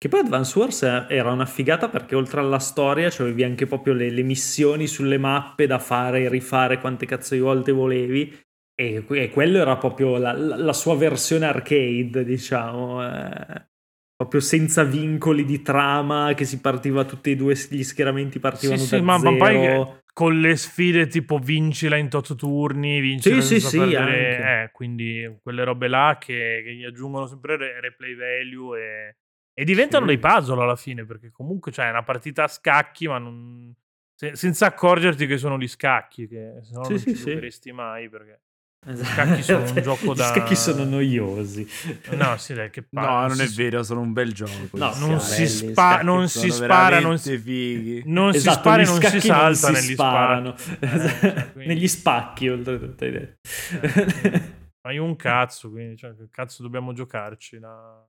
[0.00, 4.08] Che poi Advance Wars era una figata perché oltre alla storia c'avevi anche proprio le,
[4.08, 8.34] le, missioni sulle mappe da fare e rifare quante cazzo di volte volevi.
[8.74, 13.06] E, e quello era proprio la, la, sua versione arcade, diciamo.
[13.06, 13.68] Eh,
[14.16, 18.88] proprio senza vincoli di trama, che si partiva tutti e due, gli schieramenti partivano sì,
[18.88, 23.60] da sì, ma, ma poi con le sfide tipo vincila in tot turni, vincila sì,
[23.60, 28.78] sì, sì, perdere, eh, quindi quelle robe là che, che gli aggiungono sempre replay value
[28.78, 29.16] e
[29.52, 30.16] e diventano sì.
[30.16, 33.74] dei puzzle alla fine, perché comunque c'è cioè, una partita a scacchi, ma non...
[34.14, 37.72] Se, senza accorgerti che sono gli scacchi, che se no sì, non sì, ci giocheresti
[37.72, 38.40] mai, perché...
[38.86, 39.02] Esatto.
[39.02, 40.24] Gli scacchi sono un gioco da...
[40.24, 41.68] Gli scacchi sono noiosi.
[42.12, 43.06] No, sì, dai, che palle.
[43.06, 44.52] No, non è vero, sono un bel gioco.
[44.72, 48.02] No, non si, spa- non si spara, non si fighi.
[48.06, 50.54] Non esatto, si spara e non si salta non si negli sparano.
[50.80, 51.74] Eh, quindi...
[51.74, 53.04] negli spacchi, oltretutto.
[53.04, 53.38] Hai detto.
[53.82, 54.42] Eh,
[54.80, 57.58] fai un cazzo, quindi cioè, che cazzo dobbiamo giocarci?
[57.58, 58.02] La...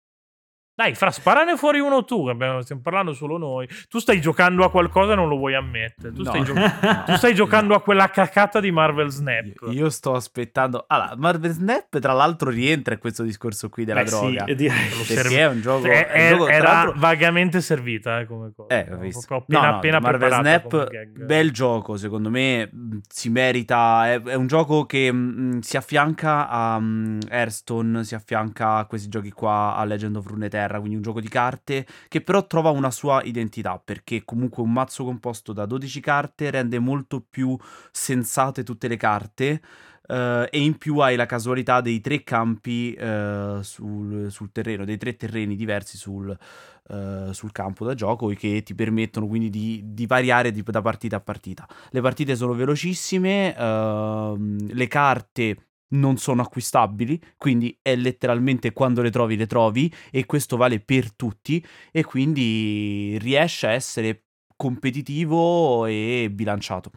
[0.82, 3.70] Dai, fra sparane fuori uno tu, abbiamo, stiamo parlando solo noi.
[3.88, 6.12] Tu stai giocando a qualcosa e non lo vuoi ammettere.
[6.12, 6.30] Tu, no.
[6.32, 6.54] stai, gio-
[7.06, 7.76] tu stai, giocando no.
[7.76, 9.46] a quella cacata di Marvel Snap.
[9.66, 10.86] Io, io, sto aspettando.
[10.88, 14.46] Allora, Marvel Snap, tra l'altro, rientra in questo discorso qui della Beh, droga.
[14.48, 14.90] Sì, direi.
[15.08, 15.86] Perché è un gioco.
[15.86, 18.76] È, è, un gioco era vagamente servita eh, come cosa.
[18.76, 19.36] Eh, ho visto.
[19.36, 22.72] Appena, no, appena Marvel Snap, bel gioco, secondo me
[23.08, 24.12] si merita.
[24.14, 29.10] È, è un gioco che mh, si affianca a um, Hearthstone, si affianca a questi
[29.10, 32.70] giochi qua, a Legend of Runeterra terra, quindi un gioco di carte che però trova
[32.70, 37.58] una sua identità perché comunque un mazzo composto da 12 carte rende molto più
[37.92, 39.62] sensate tutte le carte.
[40.12, 44.98] Uh, e in più hai la casualità dei tre campi uh, sul, sul, terreno, dei
[44.98, 46.38] tre terreni diversi sul,
[46.90, 51.18] uh, sul, campo da gioco che ti permettono quindi di, di variare di, da partita
[51.18, 51.66] a partita.
[51.92, 59.10] Le partite sono velocissime, ehm, le carte non sono acquistabili, quindi è letteralmente quando le
[59.12, 64.26] trovi le trovi e questo vale per tutti e quindi riesce a essere
[64.56, 66.92] competitivo e bilanciato.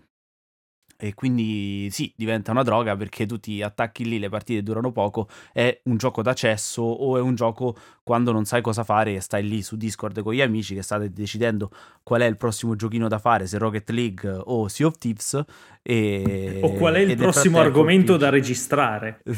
[1.04, 5.28] E quindi sì, diventa una droga perché tu ti attacchi lì, le partite durano poco,
[5.52, 9.46] è un gioco d'accesso o è un gioco quando non sai cosa fare e stai
[9.46, 11.70] lì su Discord con gli amici che state decidendo
[12.02, 15.44] qual è il prossimo giochino da fare, se Rocket League o Sea of Thieves.
[15.82, 16.60] E...
[16.62, 19.20] O qual è il prossimo argomento da registrare.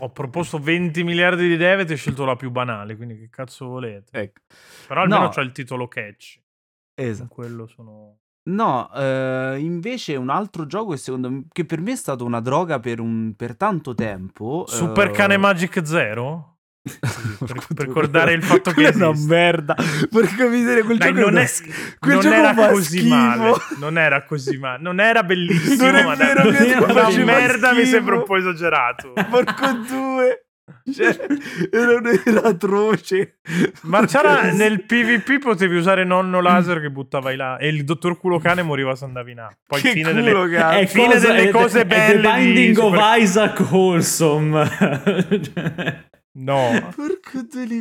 [0.00, 4.18] Ho proposto 20 miliardi di idee, avete scelto la più banale, quindi che cazzo volete?
[4.18, 4.40] Ecco.
[4.88, 5.28] Però almeno no.
[5.28, 6.40] c'è il titolo catch.
[6.94, 7.28] Esatto.
[7.28, 8.20] Quello sono...
[8.46, 12.40] No, ehm, invece un altro gioco che secondo me che per me è stato una
[12.40, 16.50] droga per un per tanto tempo, Super Cane ehm Magic Zero?
[16.84, 19.74] per, per ricordare il fatto che è una merda.
[20.10, 21.50] Porca miseria, quel Dai, gioco non, è,
[21.98, 23.14] quel non gioco era così schifo.
[23.14, 23.52] male.
[23.78, 24.82] Non era così male.
[24.82, 27.74] Non era bellissimo, non è ma vero, da, che una merda schifo.
[27.80, 29.12] mi sembra un po' esagerato.
[29.30, 30.43] Porco due.
[30.90, 31.16] Cioè,
[31.70, 33.38] era, era atroce.
[33.82, 38.18] Ma c'era nel PvP potevi usare nonno laser che buttava i là e il dottor
[38.18, 39.56] culo cane moriva se andavi in acqua.
[39.66, 42.04] Poi che fine culo, delle, è fine cosa, delle cose è, belle.
[42.04, 43.18] È The Binding of Super...
[43.18, 44.70] Isaac Wholesome.
[46.36, 46.92] No,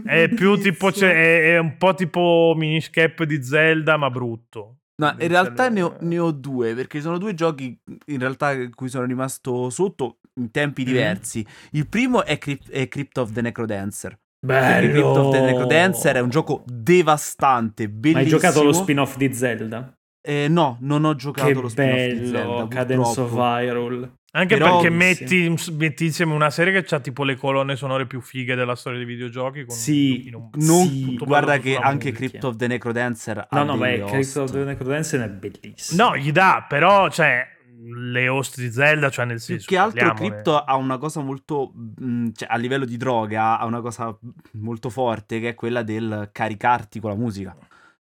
[0.05, 4.81] è più tipo, cioè, è, è, un po' tipo miniscap di Zelda, ma brutto.
[4.95, 7.77] No, in realtà ne ho, ne ho due, perché sono due giochi
[8.07, 10.87] in realtà cui sono rimasto sotto in tempi Mhm.
[10.87, 11.45] diversi.
[11.71, 14.19] Il primo è, Crypt, è Crypt of the Necrodancer.
[14.45, 15.19] Perché Crypt Bello!
[15.19, 18.19] of the Necrodancer è un gioco devastante, Ma bellissimo.
[18.19, 19.97] hai giocato lo spin-off di Zelda?
[20.26, 23.34] Eh, no, non ho giocato Che lo spin-off bello, Zelda, Cadence of.
[23.34, 24.11] Hyrule.
[24.36, 28.21] Anche Però- perché metti, metti insieme una serie che ha tipo le colonne sonore più
[28.21, 29.65] fighe della storia dei videogiochi.
[29.65, 32.30] Con Sì, un, Non- Sì, guarda che anche musica.
[32.30, 36.03] Crypt of the Necrodancer ha No, no, beh, Crypt of the Necrodancer è bellissimo.
[36.03, 37.45] No, gli dà, però, cioè,
[37.86, 39.65] le host di Zelda, cioè nel Più senso...
[39.67, 40.13] che altro.
[40.13, 44.17] Crypto ha una cosa molto, mh, cioè a livello di droga, ha una cosa
[44.53, 47.55] molto forte che è quella del caricarti con la musica.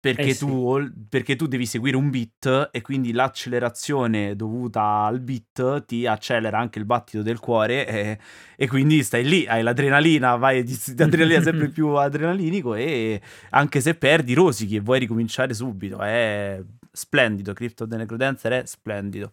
[0.02, 0.46] Perché, Eh sì.
[0.46, 6.58] tu, perché tu devi seguire un beat e quindi l'accelerazione dovuta al beat ti accelera
[6.58, 8.20] anche il battito del cuore e,
[8.56, 13.96] e quindi stai lì, hai l'adrenalina, vai di, adrenalina sempre più adrenalinico e anche se
[13.96, 16.00] perdi rosichi e vuoi ricominciare subito.
[16.00, 19.32] È splendido, Crypt of the Necrodancer è splendido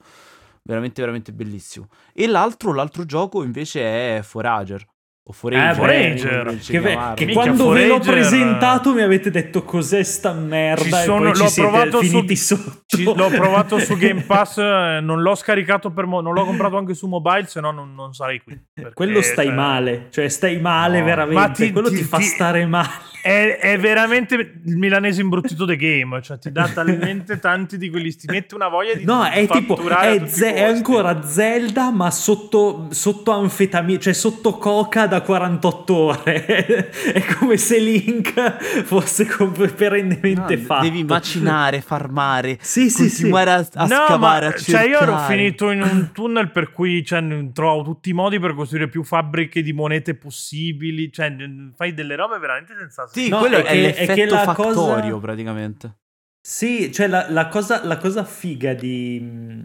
[0.62, 4.84] veramente veramente bellissimo e l'altro, l'altro gioco invece è Forager
[5.28, 6.58] o Forager, Eh, Forager.
[6.64, 10.88] Che, ve- che quando ve l'ho Forager- presentato mi avete detto cos'è sta merda Ci
[10.88, 12.82] e sono- l'ho provato su- finiti sotto.
[12.86, 16.06] Ci- l'ho provato su Game Pass, eh, non l'ho scaricato per...
[16.06, 18.56] mo- non l'ho comprato anche su mobile, se no non, non sarei qui.
[18.72, 22.02] perché, Quello stai cioè, male, cioè stai male No, veramente, ma ti- quello ti, ti-
[22.04, 22.88] fa ti- stare male.
[23.26, 28.14] È, è veramente il milanese imbruttito the game, cioè ti dà talmente tanti di quelli,
[28.14, 32.86] ti mette una voglia di No, è tipo, è, Ze- è ancora Zelda ma sotto,
[32.90, 36.46] sotto anfetamina, cioè sotto coca da 48 ore.
[37.12, 40.84] è come se Link fosse com- perennemente No, fatto.
[40.84, 43.22] devi macinare, farmare, Sì, sì, sì.
[43.22, 46.70] continuare a, a no, scavare, ma a cioè io ero finito in un tunnel per
[46.70, 51.34] cui cioè, trovo tutti i modi per costruire più fabbriche di monete possibili, cioè
[51.74, 54.38] fai delle robe veramente senza Sì, No, quello è è, che- è l'effetto che la
[54.42, 55.98] factorio cosa- praticamente.
[56.46, 59.60] Sì, cioè la, la cosa, la cosa figa di,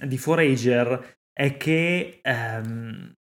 [0.00, 3.12] di Forager è che ehm,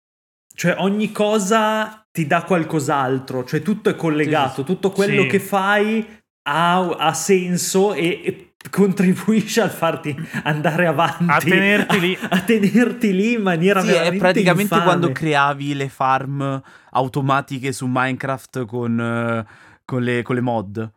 [0.56, 5.28] cioè ogni cosa ti dà qualcos'altro, cioè tutto è collegato, tutto quello Sì.
[5.28, 6.04] che fai
[6.48, 12.18] ha, ha senso e, e contribuisce a farti andare avanti, A tenerti lì.
[12.20, 14.84] a, a tenerti lì in maniera Sì, veramente è praticamente infame.
[14.84, 16.62] quando creavi le farm
[16.92, 19.46] automatiche su Minecraft con, eh,
[19.86, 20.92] con, le, con le mod.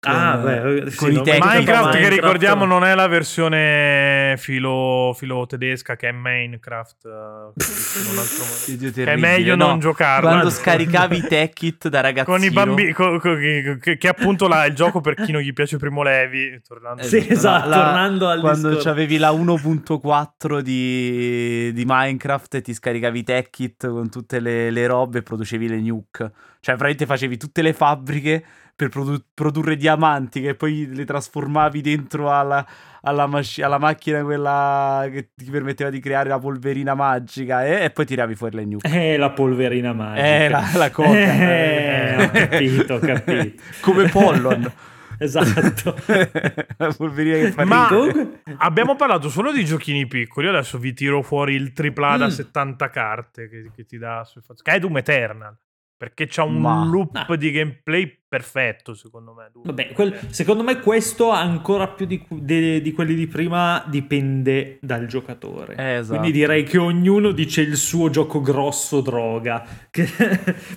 [0.00, 1.32] Ah, Con- beh, sì, con i non mi tecnici.
[1.32, 2.12] ricordo Minecraft, che Minecraft.
[2.14, 8.76] ricordiamo non è la versione filo, filo tedesca che è Minecraft, eh.
[8.78, 9.66] Dio che è meglio no.
[9.66, 10.28] non giocarlo.
[10.28, 10.50] Quando Eh.
[10.52, 12.36] scaricavi i tech kit da ragazzino.
[12.36, 15.40] con i bambini co- co- che, che- che appunto là, il gioco per chi non
[15.40, 18.90] gli piace Primo Levi tornando Sì, esatto, tornando al quando discorso.
[18.90, 24.70] avevi la 1.4 di, di Minecraft e ti scaricavi i tech kit con tutte le,
[24.70, 26.30] le robe e producevi le nuke.
[26.60, 28.44] Cioè, praticamente facevi tutte le fabbriche
[28.78, 32.64] per produ- produrre diamanti che poi le trasformavi dentro alla,
[33.02, 37.90] alla, masci- alla macchina quella che ti permetteva di creare la polverina magica e, e
[37.90, 38.88] poi tiravi fuori le nuke.
[39.14, 40.24] Eh, la polverina magica.
[40.24, 41.10] Eh, la, la coca.
[41.18, 43.62] Eh, ho capito, ho capito.
[43.82, 44.72] Come Pollon.
[45.20, 45.96] Esatto.
[46.76, 47.88] la polverina che fa Ma-
[48.58, 50.46] Abbiamo parlato solo di giochini piccoli.
[50.46, 52.28] Adesso vi tiro fuori il tripla da Mm.
[52.30, 54.24] 70 carte che, che ti dà
[54.62, 55.56] che è Doom Eternal.
[55.98, 57.34] Perché c'ha un Ma- loop Ah.
[57.36, 59.50] di gameplay perfetto, secondo me.
[59.52, 65.06] Vabbè, quel- secondo me questo ancora più di, de- di quelli di prima dipende dal
[65.06, 65.74] giocatore.
[65.74, 66.20] Eh, esatto.
[66.20, 69.66] Quindi direi che ognuno dice il suo gioco grosso droga.
[69.90, 70.06] Che-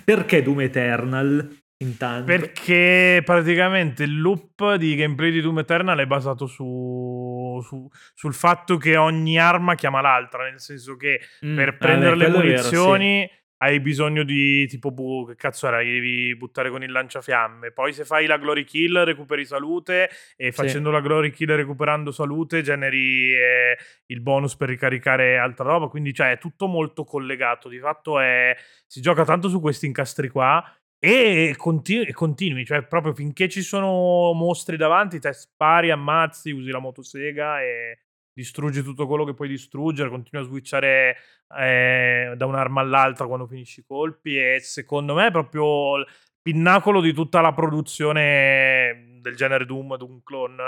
[0.04, 1.56] Perché Doom Eternal?
[1.82, 2.24] Intanto.
[2.24, 8.76] Perché praticamente il loop di gameplay di Doom Eternal è basato su, su- sul fatto
[8.76, 12.30] che ogni arma chiama l'altra, nel senso che Mm, per ah, prendere beh, le è
[12.30, 13.30] vero, munizioni
[13.62, 17.70] hai bisogno di tipo bu- che cazzo era, devi buttare con il lanciafiamme.
[17.70, 22.62] Poi se fai la glory kill recuperi salute e facendo la glory kill recuperando salute
[22.62, 27.68] generi eh, il bonus per ricaricare altra roba, quindi cioè è tutto molto collegato.
[27.68, 30.64] Di fatto è si gioca tanto su questi incastri qua
[30.98, 36.80] e continui, continui, cioè proprio finché ci sono mostri davanti, te spari, ammazzi, usi la
[36.80, 37.98] motosega e
[38.32, 41.16] distruggi tutto quello che puoi distruggere, continui a switchare
[41.58, 46.06] eh, da un'arma all'altra quando finisci i colpi e secondo me è proprio il
[46.40, 50.62] pinnacolo di tutta la produzione del genere Doom, Doom Clone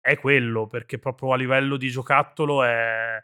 [0.00, 3.22] è quello, perché proprio a livello di giocattolo è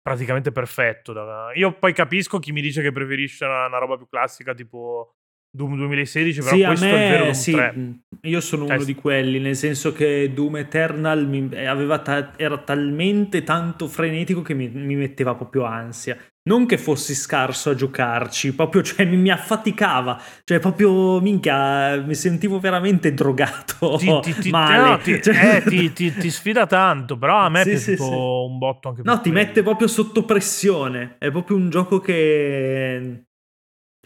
[0.00, 1.12] praticamente perfetto.
[1.54, 5.17] Io poi capisco chi mi dice che preferisce una, una roba più classica tipo
[5.58, 7.72] Doom 2016, però Sì, questo è il vero me sì, 3.
[7.72, 12.32] mh, io sono Cioè, uno di quelli, nel senso che Doom Eternal mi- aveva ta-
[12.36, 16.16] era talmente tanto frenetico che mi, mi metteva proprio ansia.
[16.48, 22.14] non che fossi scarso a giocarci, proprio cioè, mi, mi affaticava, cioè proprio minchia, mi
[22.14, 23.96] sentivo veramente drogato.
[23.98, 24.88] Ti, ti, ti, male.
[24.90, 28.12] no, ti, Cioè- eh, ti- sfida tanto, però a me Sì, è piaciuto sì.
[28.50, 29.46] un botto anche No, ti quello.
[29.46, 31.16] mette proprio sotto pressione.
[31.18, 33.24] È proprio un gioco che.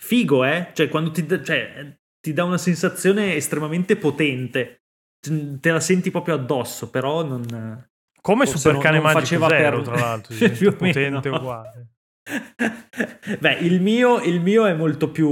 [0.02, 0.70] Figo, eh?
[0.72, 4.82] Cioè, quando ti, cioè, ti dà una sensazione estremamente potente.
[5.20, 7.88] Te la senti proprio addosso, però non.
[8.20, 11.36] Come forse Super non- Cane non Magico faceva Zero, per- tra l'altro, Più potente meno.
[11.38, 11.86] uguale.
[13.38, 15.28] Beh, il mio, il mio è molto più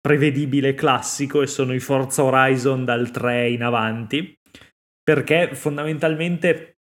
[0.00, 4.34] prevedibile classico e sono i Forza Horizon dal 3 in avanti
[5.02, 6.76] perché fondamentalmente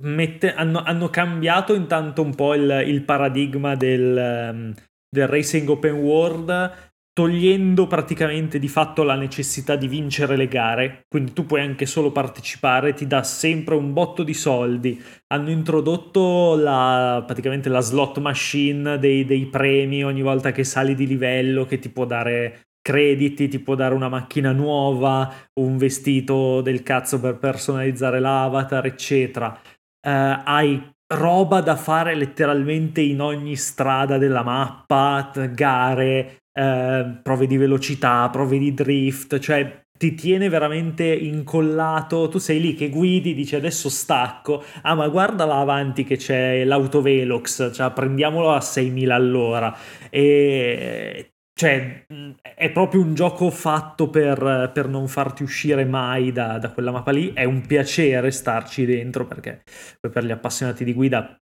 [0.00, 4.74] mette- hanno, hanno cambiato intanto un po' il, il paradigma del, ehm,
[5.14, 11.34] del racing open world togliendo praticamente di fatto la necessità di vincere le gare quindi
[11.34, 17.22] tu puoi anche solo partecipare ti dà sempre un botto di soldi hanno introdotto la,
[17.26, 21.90] praticamente la slot machine dei, dei premi ogni volta che sali di livello che ti
[21.90, 28.18] può dare crediti, ti può dare una macchina nuova, un vestito del cazzo per personalizzare
[28.18, 29.56] l'avatar, eccetera.
[30.04, 37.56] Eh, hai roba da fare letteralmente in ogni strada della mappa, gare, eh, prove di
[37.56, 43.54] velocità, prove di drift, cioè ti tiene veramente incollato, tu sei lì che guidi, dici
[43.54, 49.76] adesso stacco, ah ma guarda là avanti che c'è l'autovelox, cioè prendiamolo a 6000 all'ora.
[50.10, 56.58] E cioè mh, è proprio un gioco fatto per, per non farti uscire mai da,
[56.58, 59.62] da quella mappa lì, è un piacere starci dentro perché
[60.00, 61.36] poi per gli appassionati di guida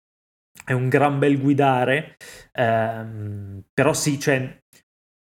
[0.64, 2.16] è un gran bel guidare,
[2.52, 4.58] ehm, però sì, cioè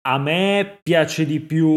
[0.09, 1.69] a me piace di più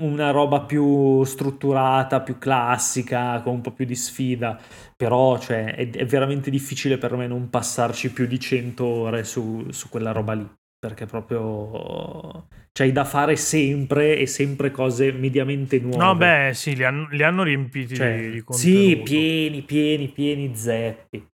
[0.00, 4.58] una roba più strutturata, più classica, con un po' più di sfida,
[4.96, 9.66] però cioè, è, è veramente difficile per me non passarci più di 100 ore su,
[9.70, 10.48] su quella roba lì,
[10.78, 15.98] perché proprio c'hai da fare sempre e sempre cose mediamente nuove.
[16.04, 20.54] No, beh, sì, li hanno, li hanno riempiti Cioè, di, di sì, pieni, pieni, pieni
[20.54, 21.26] zeppi.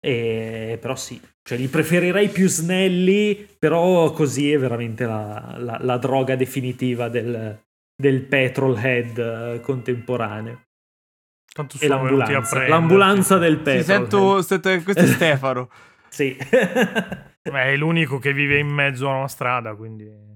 [0.00, 5.96] E, però sì, cioè li preferirei più snelli, però così è veramente la, la- la
[5.98, 7.58] droga definitiva del,
[7.96, 10.62] del petrolhead contemporaneo.
[11.52, 13.84] Tanto sono venuti a l'ambulanza, l'ambulanza del Sì, petrolhead.
[14.10, 15.68] sento, sento- questo è Stefano.
[16.08, 16.36] Sì.
[17.52, 20.26] Beh, è l'unico che vive in mezzo a una strada, quindi...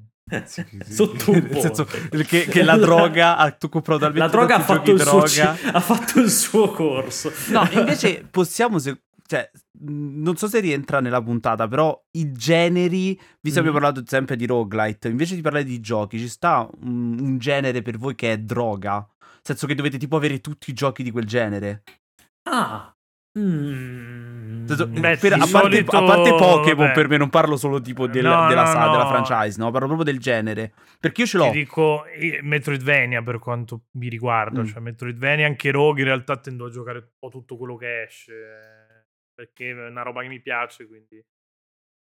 [0.88, 3.68] Sotto un Nel senso che, che la droga ha tu
[4.14, 5.26] La droga ha fatto, suo, droga.
[5.26, 7.30] ci- ha fatto il suo corso.
[7.50, 13.14] No, invece possiamo se- cioè, mh, non so se rientra nella puntata, però i generi,
[13.40, 13.82] visto che abbiamo Mm.
[13.82, 17.98] parlato sempre di roguelite, invece di parlare di giochi, ci sta un, un genere per
[17.98, 18.94] voi che è droga?
[18.94, 21.82] Nel senso che dovete tipo avere tutti i giochi di quel genere.
[22.48, 22.91] Ah.
[23.38, 24.66] Mm.
[24.66, 28.22] Beh, per- a, parte, solito, a parte Pokémon, per me non parlo solo tipo del-
[28.24, 29.08] No, della, no, sa- della no.
[29.08, 29.70] franchise, no?
[29.70, 30.72] Parlo proprio del genere.
[31.00, 31.50] Perché io ce Ti l'ho.
[31.50, 34.64] dico eh, Metroidvania per quanto mi riguarda, Mm.
[34.66, 38.32] cioè Metroidvania anche Rogue in realtà tendo a giocare un po' tutto quello che esce
[39.34, 41.22] perché è una roba che mi piace quindi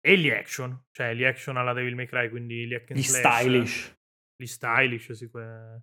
[0.00, 3.02] e gli action, cioè gli action alla Devil May Cry, quindi gli hack and Gli
[3.02, 3.96] slash, stylish.
[4.36, 5.80] gli stylish, sì, que-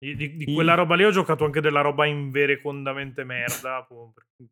[0.00, 3.86] di, di- quella roba lì ho giocato anche della roba inverecondamente merda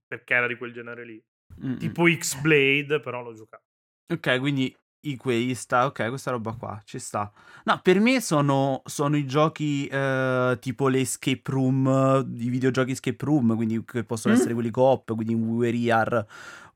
[0.07, 1.23] perché era di quel genere lì,
[1.65, 1.77] Mm, mm.
[1.79, 3.65] tipo X-Blade, però l'ho giocato.
[4.11, 7.31] Ok, quindi i quei sta, ok, questa roba qua ci sta.
[7.65, 13.25] No, per me sono, sono i giochi eh, tipo le escape room, i videogiochi escape
[13.25, 14.37] room, quindi che possono Mm.
[14.37, 16.27] essere quelli coop, quindi un WRR,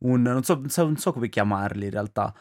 [0.00, 2.34] un non so, non so come chiamarli in realtà.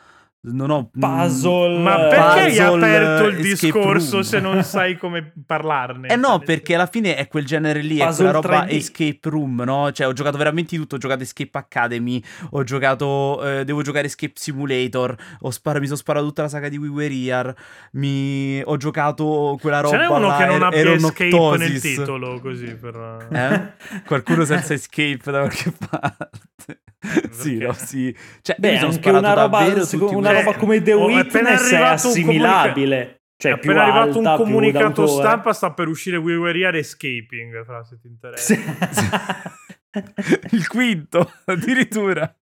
[0.43, 1.77] Non ho Puzzle.
[1.77, 4.21] Ma perché hai puzzle, aperto il discorso room.
[4.23, 6.07] se non sai come parlarne?
[6.07, 8.73] Eh no, perché alla fine è quel genere lì, è Puzzle quella roba 3D.
[8.75, 9.91] escape room, no?
[9.91, 14.33] Cioè, ho giocato veramente tutto, ho giocato Escape Academy, ho giocato, eh, devo giocare Escape
[14.33, 17.55] Simulator, ho spara- mi sono sparato tutta la saga di WeWere
[17.91, 18.61] mi...
[18.65, 22.39] ho giocato quella roba Ce n'è uno là, che non Er- abbia escape nel titolo,
[22.39, 23.27] così per...
[23.31, 24.01] Eh?
[24.07, 26.81] Qualcuno senza escape da qualche parte.
[27.31, 28.15] sì, no, sì.
[28.41, 29.65] Cioè, io Beh, anche una roba,
[30.11, 33.21] una roba come The Oh, è appena Witness è arrivato un assimilabile.
[33.35, 36.59] Cioè, è più appena arrivato alta, un più comunicato stampa, sta per uscire We Were
[36.59, 38.55] Here Escaping, fra se ti interessa.
[40.51, 42.35] il quinto, addirittura.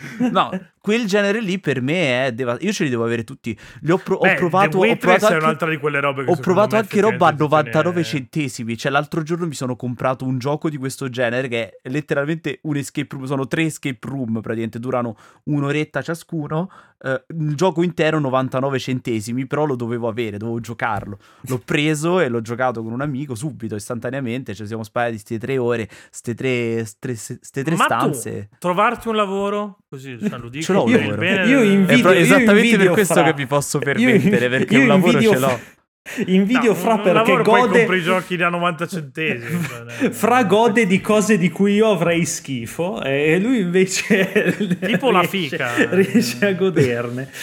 [0.30, 0.50] No,
[0.80, 2.66] quel genere lì per me è devastante.
[2.66, 3.56] Io ce li devo avere tutti.
[3.82, 4.80] Li ho, pro- ho Beh, provato.
[4.80, 7.28] The Ho provato è anche, un'altra di quelle robe che ho provato anche roba a
[7.30, 8.76] effettivamente 99 si tiene- centesimi.
[8.78, 12.76] Cioè, l'altro giorno mi sono comprato un gioco di questo genere che è letteralmente un
[12.76, 13.24] escape room.
[13.26, 16.70] Sono tre escape room, praticamente durano un'oretta ciascuno.
[17.02, 21.18] Eh, il gioco intero 99 centesimi, però lo dovevo avere, dovevo giocarlo.
[21.42, 24.54] L'ho preso e l'ho giocato con un amico subito, istantaneamente.
[24.54, 28.48] Ci siamo sparati queste tre ore, ste tre, ste, ste tre Ma stanze.
[28.50, 31.24] tu, trovarti un lavoro, così cioè, lo dico ce l'ho un Io- lavoro.
[31.24, 33.22] io È È invidio, pro- io esattamente per invidio questo Fra.
[33.24, 35.60] che mi posso Io permettere, invi- perché io un lavoro invidio ce l'ho.
[36.26, 39.62] Invidio No, Fra perché poi gode compri i giochi da 90 centesimi.
[40.00, 45.20] cioè, Fra gode di cose di cui io avrei schifo e lui invece Tipo la
[45.20, 45.94] riesce- fica.
[45.94, 47.28] riesce a goderne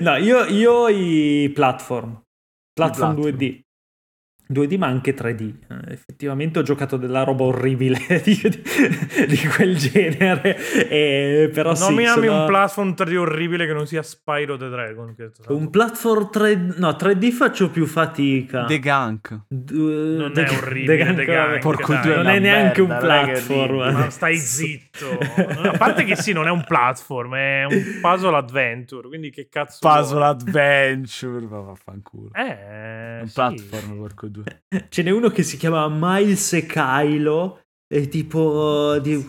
[0.00, 2.22] no io, io i platform
[2.72, 3.36] platform platform.
[3.36, 3.60] 2D
[4.52, 5.40] 2D ma anche 3D
[5.70, 10.56] Eh, effettivamente ho giocato della roba orribile di, di- di quel genere
[10.88, 15.14] e, però sì Nominami sono- un platform 3D orribile che non sia Spyro the Dragon.
[15.14, 19.40] Che un platform 3D no 3D faccio più fatica The Gunk.
[19.48, 21.58] Du- Non The- è orribile, The Gunk, The Gunk.
[21.60, 22.02] Porco dai.
[22.02, 23.92] due, non è neanche un merda, che platform.
[23.92, 25.18] Ma stai zitto.
[25.62, 29.08] A parte che sì, non è un platform, è un puzzle adventure.
[29.08, 29.78] Quindi che cazzo.
[29.80, 30.28] Puzzle vuoi?
[30.28, 31.46] Adventure.
[31.46, 32.30] Ma vaffanculo.
[32.34, 33.32] Eh, È un sì.
[33.34, 34.62] platform, porco due.
[34.88, 37.58] Ce n'è uno che si chiama Miles e Kylo.
[37.86, 39.24] È tipo di,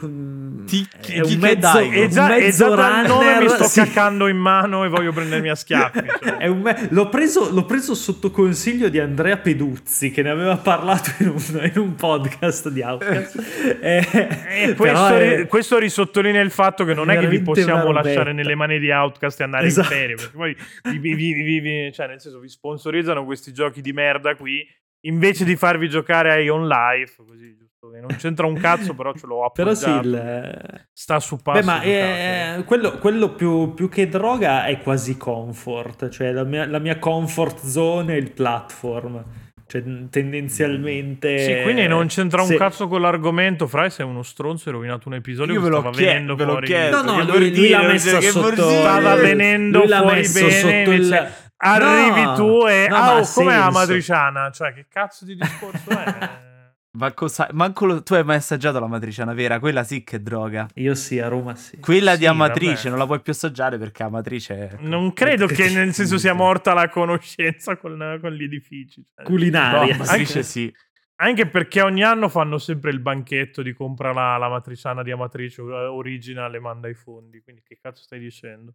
[0.65, 2.01] Ti- è un chi che mezzo, dai?
[2.03, 3.79] Un già, mezzo già dal nome mi runner, sto sì.
[3.81, 5.99] caccando in mano e voglio prendermi a schiaffi.
[6.23, 6.37] cioè.
[6.37, 10.55] È un me- l'ho, preso, l'ho preso sotto consiglio di Andrea Peduzzi che ne aveva
[10.57, 13.77] parlato in un, in un podcast di Outcast.
[13.81, 17.91] Eh, E però questo, è- questo risottolinea il fatto che non è che vi possiamo
[17.91, 19.93] lasciare nelle mani di Outcast e andare Esatto.
[19.93, 20.15] in ferie.
[20.15, 20.55] Perché poi
[20.97, 24.65] vi- vi- vi- cioè, nel senso, vi sponsorizzano questi giochi di merda qui
[25.07, 27.15] invece di farvi giocare a Ion Life.
[27.25, 27.89] Così, giusto?
[27.91, 30.07] che Non c'entra un cazzo, però ce l'ho Però sì, appoggiato.
[30.07, 31.59] il- Sta su passo.
[31.59, 36.43] Beh, ma di eh, quello, quello più, più che droga è quasi comfort, cioè la
[36.43, 39.23] mia, la mia comfort zone è il platform,
[39.67, 41.37] cioè tendenzialmente...
[41.39, 43.67] Sì, quindi non c'entra un se- cazzo con l'argomento.
[43.67, 46.35] Fra sei uno stronzo, hai rovinato un episodio Io che ve l'ho stava chie- venendo
[46.35, 46.65] ve l'ho fuori.
[46.67, 47.03] chiesto.
[47.03, 48.69] No, no, lui, lui l'ha messa che sotto...
[48.69, 51.29] Stava venendo lui l'ha fuori messo bene, sotto il...
[51.65, 52.87] Arrivi No, tu e...
[52.89, 54.51] no, ah, oh, ha com'è la matriciana?
[54.51, 56.43] Cioè, che cazzo di discorso è?
[56.95, 57.49] Ma cosa...
[57.51, 59.59] Manco lo- tu hai mai assaggiato la matriciana vera?
[59.59, 60.65] Quella sì che è droga.
[60.75, 61.77] Io sì, a Roma sì.
[61.79, 62.89] Quella Sì, di Amatrice vabbè.
[62.89, 64.75] non la puoi più assaggiare perché Amatrice è...
[64.79, 69.03] Non credo che nel senso sia morta la conoscenza con, con gli edifici.
[69.03, 69.23] cioè.
[69.23, 69.93] No, Culinaria.
[69.95, 70.73] Amatrice Anche- sì.
[71.17, 75.61] Anche perché ogni anno fanno sempre il banchetto di compra la, la matriciana di Amatrice
[75.63, 77.41] eh, original e manda i fondi.
[77.41, 78.73] Quindi che cazzo stai dicendo?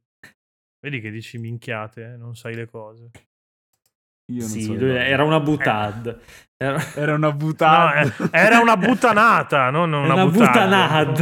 [0.80, 2.16] Vedi che dici minchiate, eh?
[2.16, 3.10] non sai le cose.
[4.32, 6.20] Io non Sì, so era una butad.
[6.56, 8.00] Era Era una No, buttata.
[8.00, 11.18] eh, era una buttanata, non una, una butanad.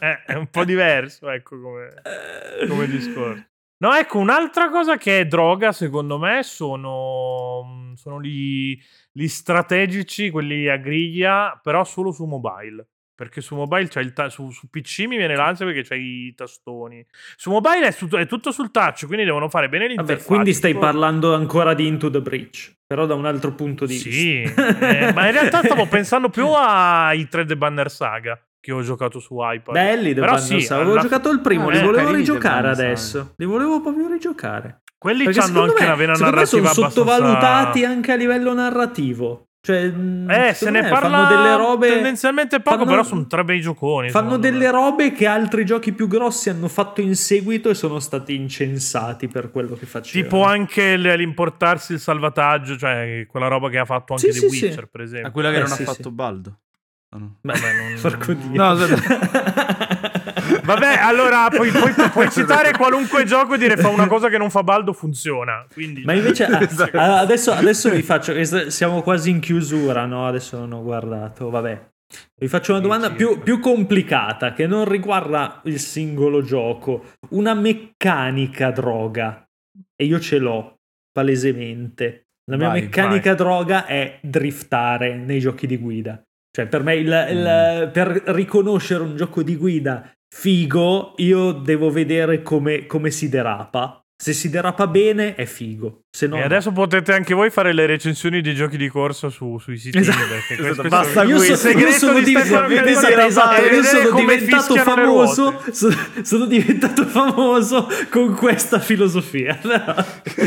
[0.00, 1.94] Eh, è un po' diverso, ecco come,
[2.68, 3.44] come discorso.
[3.78, 8.78] No, ecco, un'altra cosa che è droga, secondo me, sono, sono gli,
[9.10, 12.89] gli strategici, quelli a griglia, però solo su mobile.
[13.20, 16.32] Perché su mobile c'è il ta- su, su PC mi viene l'ansia perché c'è i
[16.34, 17.04] tastoni.
[17.36, 20.14] Su mobile è, su- è tutto sul touch, quindi devono fare bene l'interfaccia.
[20.20, 23.98] Vabbè, quindi stai parlando ancora di Into the Breach, però da un altro punto di
[23.98, 24.78] Sì, vista.
[24.78, 29.36] eh, ma in realtà stavo pensando più ai 3D Banner Saga che ho giocato su
[29.38, 29.74] iPad.
[29.74, 30.76] Belli, Però sì, Saga.
[30.80, 33.34] avevo alla- giocato il primo, Ah, li volevo rigiocare adesso.
[33.36, 34.80] Li volevo proprio rigiocare.
[34.96, 37.88] Quelli hanno anche me, una vena secondo me sono narrativa sottovalutati abbastanza...
[37.88, 39.48] anche a livello narrativo.
[39.62, 43.26] Cioè, Eh, se secondo ne me parla fanno delle robe tendenzialmente poco, fanno- però sono
[43.26, 44.08] tre bei gioconi.
[44.08, 48.34] Fanno delle robe che altri giochi più grossi hanno fatto in seguito e sono stati
[48.34, 50.30] incensati per quello che facevano.
[50.30, 54.56] Tipo anche l'importarsi il salvataggio, cioè quella roba che ha fatto anche Sì, The sì,
[54.56, 54.64] sì.
[54.64, 55.28] Witcher, per esempio.
[55.28, 56.10] A quella che Eh, non sì, ha fatto sì.
[56.10, 56.58] Baldo.
[57.10, 57.36] Ah, no.
[57.42, 58.38] Beh, Vabbè, non-.
[58.54, 58.74] No,
[60.64, 64.50] Vabbè, allora puoi, puoi- puoi citare qualunque gioco e dire fa una cosa che non
[64.50, 65.66] fa Baldo, funziona.
[65.72, 66.96] Quindi, Ma invece ah, Esatto.
[66.98, 68.34] ah, adesso, adesso vi faccio,
[68.70, 70.26] siamo quasi in chiusura, no?
[70.26, 71.88] Adesso non ho guardato, vabbè.
[72.40, 78.70] Vi faccio una domanda più, più complicata che non riguarda il singolo gioco, una meccanica
[78.72, 79.44] droga.
[79.94, 80.78] E io ce l'ho,
[81.12, 82.24] palesemente.
[82.50, 86.20] La mia Vai, meccanica droga è driftare nei giochi di guida.
[86.50, 92.42] Cioè, per me, il- il- per riconoscere un gioco di guida figo, io devo vedere
[92.42, 93.99] come, come si derapa.
[94.22, 96.02] Se si derapa bene, è figo.
[96.10, 96.44] Se no, E no.
[96.44, 99.96] adesso potete anche voi fare le recensioni di giochi di corsa su- sui siti.
[99.96, 100.18] Esatto.
[100.58, 104.74] Esatto, basta io, so- io sono, di Stefano esatto, Candela esatto, è io sono diventato
[104.76, 105.72] famoso ruote.
[105.72, 109.58] so- sono diventato famoso con questa filosofia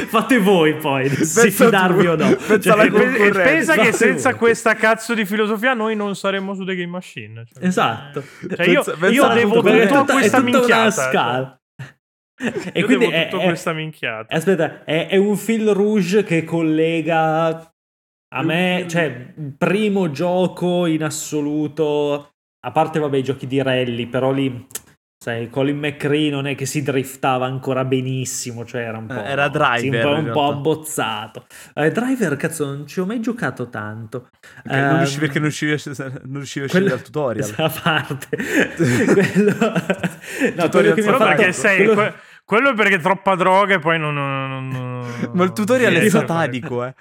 [0.08, 2.10] fate voi poi se Pensa fidarvi tu.
[2.10, 4.38] o no Pensa Cioè, E pe- pensa che senza voi.
[4.40, 7.44] questa cazzo di filosofia noi non saremmo su The Game Machine.
[7.52, 8.24] Cioè, esatto
[8.56, 10.82] Cioè, io, Pensa- pensa io devo tutto a questa è tutta minchiata.
[10.82, 11.58] una scala
[12.36, 14.36] e Io quindi è, tutto è- questa minchiata.
[14.36, 17.74] aspetta è, è un fil rouge che collega
[18.36, 22.32] a me cioè primo gioco in assoluto
[22.66, 24.66] a parte vabbè i giochi di rally però lì
[25.24, 29.30] Sai, Colin McRae non è che si driftava ancora benissimo, cioè era un po', Eh,
[29.30, 31.46] era driver, sì, un po', abbozzato.
[31.76, 34.28] Eh, driver, cazzo, non ci ho mai giocato tanto.
[34.64, 37.54] Perché non, riuscivi, Ehm, perché non riuscivi a, non riuscivi a quello- uscire dal tutorial.
[37.58, 38.28] A parte.
[39.14, 39.56] quello...
[40.58, 41.24] No, quello che mi ha fatto...
[41.36, 41.78] perché sei.
[41.78, 42.14] quello- que-
[42.54, 44.14] quello è perché troppa droga e poi non.
[44.14, 46.94] non- non- Ma il tutorial è satanico, eh.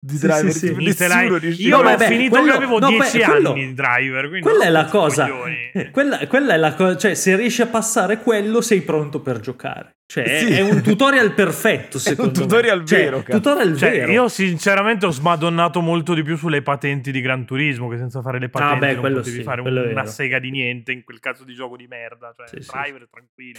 [0.00, 0.74] Di Sì, driver, sì, sì.
[0.74, 4.28] nessuno riusciva- Io vabbè, finito quello- che avevo no, 10 beh, quello- anni di driver.
[4.28, 5.28] quindi Quella è la cosa.
[5.28, 5.90] coglioni.
[5.92, 6.96] Quella, quella è la cosa.
[6.96, 9.96] Cioè, se riesci a passare quello, sei pronto per giocare.
[10.06, 10.52] Cioè, è- Sì.
[10.54, 11.98] è un tutorial perfetto.
[12.00, 12.46] Secondo me.
[12.46, 13.38] tutorial Cioè, vero, cazzo.
[13.40, 14.12] Tutorial Cioè, vero.
[14.12, 18.38] io sinceramente ho smadonnato molto di più sulle patenti di Gran Turismo, che senza fare
[18.40, 21.44] le patenti Ah, beh, non potevi sì, fare una sega di niente in quel cazzo
[21.44, 22.34] di gioco di merda.
[22.36, 23.58] Cioè, Sì, driver è tranquillo.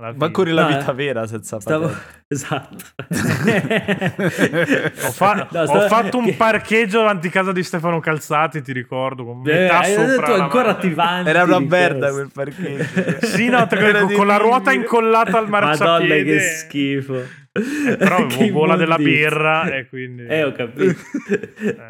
[0.00, 0.94] Ma ancora nella No, vita eh.
[0.94, 1.86] vera senza Stavo...
[1.88, 2.16] patente.
[2.28, 2.76] Esatto.
[5.08, 8.62] Ho, fa- No, ho stavo- fatto un che- parcheggio davanti a casa di Stefano Calzati,
[8.62, 12.10] ti ricordo, con Eh, metà hai sopra detto la ancora ti vanti Era una merda
[12.12, 13.26] quel parcheggio.
[13.26, 16.14] Sì, no, Era con la ruota incollata al marciapiede.
[16.16, 17.22] Madonna, che schifo.
[17.58, 20.26] Eh, però avevo gola della birra e quindi...
[20.26, 20.96] Eh, ho capito.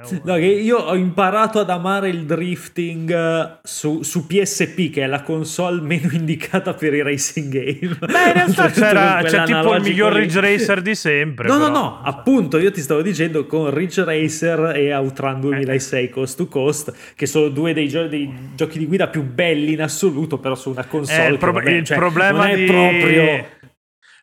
[0.02, 0.20] oh.
[0.24, 5.06] no, che io ho imparato ad amare il drifting eh, su, su PSP, che è
[5.06, 7.96] la console meno indicata per i racing game.
[7.98, 10.12] Beh, in realtà c'era, c'è tipo il miglior.
[10.12, 11.48] Ridge Racer di sempre.
[11.48, 11.78] No, no, però.
[11.78, 16.92] no, appunto, io ti stavo dicendo con Ridge Racer e Outrun 2006 Coast to Coast,
[17.14, 20.70] che sono due dei, gio- dei giochi di guida più belli in assoluto, però su
[20.70, 21.26] una console.
[21.26, 22.64] Eh, il, pro- vabbè, il cioè, problema non è di...
[22.64, 23.56] proprio...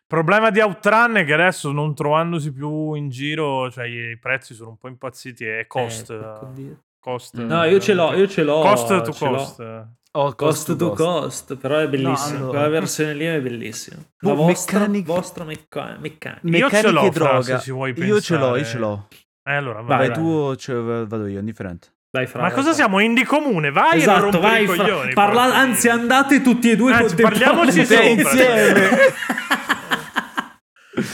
[0.06, 4.70] problema di Outrun è che adesso non trovandosi più in giro, cioè i prezzi sono
[4.70, 6.10] un po' impazziti e cost.
[6.10, 8.60] Eh, cost No, io ce l'ho, io ce l'ho.
[8.60, 9.84] Cost to cost.
[10.12, 12.30] Oh, Cost to cost, però è bellissimo.
[12.38, 13.96] No, allora- Quella versione lì è bellissima.
[14.20, 16.56] No, La vostra, meccaniche- vostra mecca- meccanica.
[16.56, 17.42] Io ce l'ho, Fra, droga.
[17.42, 18.64] se ci vuoi Io ce l'ho, io pensare.
[18.64, 19.08] ce l'ho.
[19.44, 20.16] Eh, allora, vai, Vai, vai.
[20.16, 21.88] tu cioè, vado io, indifferente.
[22.10, 22.76] Vai, Fra, Ma vai, cosa Fra.
[22.76, 22.98] siamo?
[23.00, 23.70] Indie comune?
[23.70, 24.62] Vai Esatto, vai.
[24.64, 24.76] i Fra.
[24.76, 25.12] coglioni.
[25.12, 27.82] Parla- anzi, andate tutti e due Anzi, contemporaneamente.
[27.82, 28.40] parliamoci sopra.
[28.40, 28.90] insieme.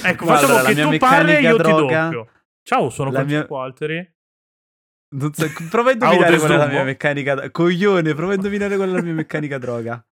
[0.04, 2.28] Ecco, Guarda, facciamo che mia tu parli e io droga- ti doppio.
[2.62, 4.14] Ciao, sono La Francesco mia- Alteri.
[5.32, 7.50] So, prova a indovinare qual è la mia meccanica.
[7.50, 10.06] Coglione, prova a indovinare qual è la mia meccanica droga.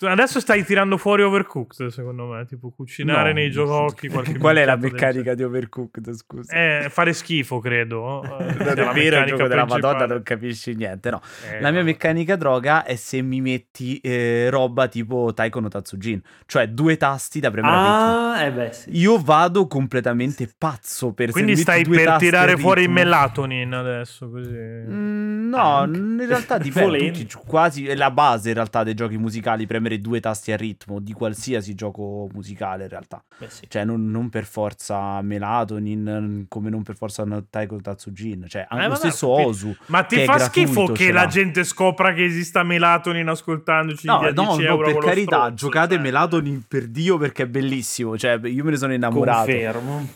[0.00, 2.46] Adesso stai tirando fuori Overcooked, secondo me.
[2.46, 3.34] Tipo cucinare No.
[3.34, 4.08] nei giochi.
[4.08, 6.10] qualche Qual è la meccanica di Overcooked?
[6.12, 6.54] Scusa.
[6.54, 8.22] Eh, fare schifo, credo.
[8.40, 9.64] Eh, Non è la vero, il meccanica gioco della.
[9.66, 11.20] Madonna non capisci niente, no.
[11.50, 16.20] Eh, La mia meccanica droga è se mi metti eh, roba tipo Taiko no Tatsujin,
[16.46, 17.74] cioè due tasti da premere.
[17.76, 18.90] Ah, eh beh, sì.
[18.98, 24.50] Io vado completamente pazzo per Quindi stai per tirare fuori melatonin adesso, così.
[24.50, 25.98] Mm, no, Anche.
[25.98, 27.10] in realtà dipende.
[27.10, 31.00] Tutti quasi è la base in realtà dei giochi musicali, premere due tasti a ritmo
[31.00, 33.22] di qualsiasi gioco musicale in realtà.
[33.38, 33.64] Beh, sì.
[33.68, 38.46] Cioè, non, non per forza Melatonin, come non per forza Taiko Tatsujin.
[38.48, 39.48] Cioè, anche Eh, lo vabbè, stesso capito.
[39.48, 39.76] Osu.
[39.86, 44.64] Ma ti fa schifo che la gente scopra che esista melatonin ascoltandoci No, no, 10
[44.64, 46.02] no, per carità, stronzo, giocate cioè.
[46.02, 48.16] Melatonin per Dio perché è bellissimo.
[48.16, 49.46] Cioè, io me ne sono innamorato.
[49.46, 50.08] Confermo.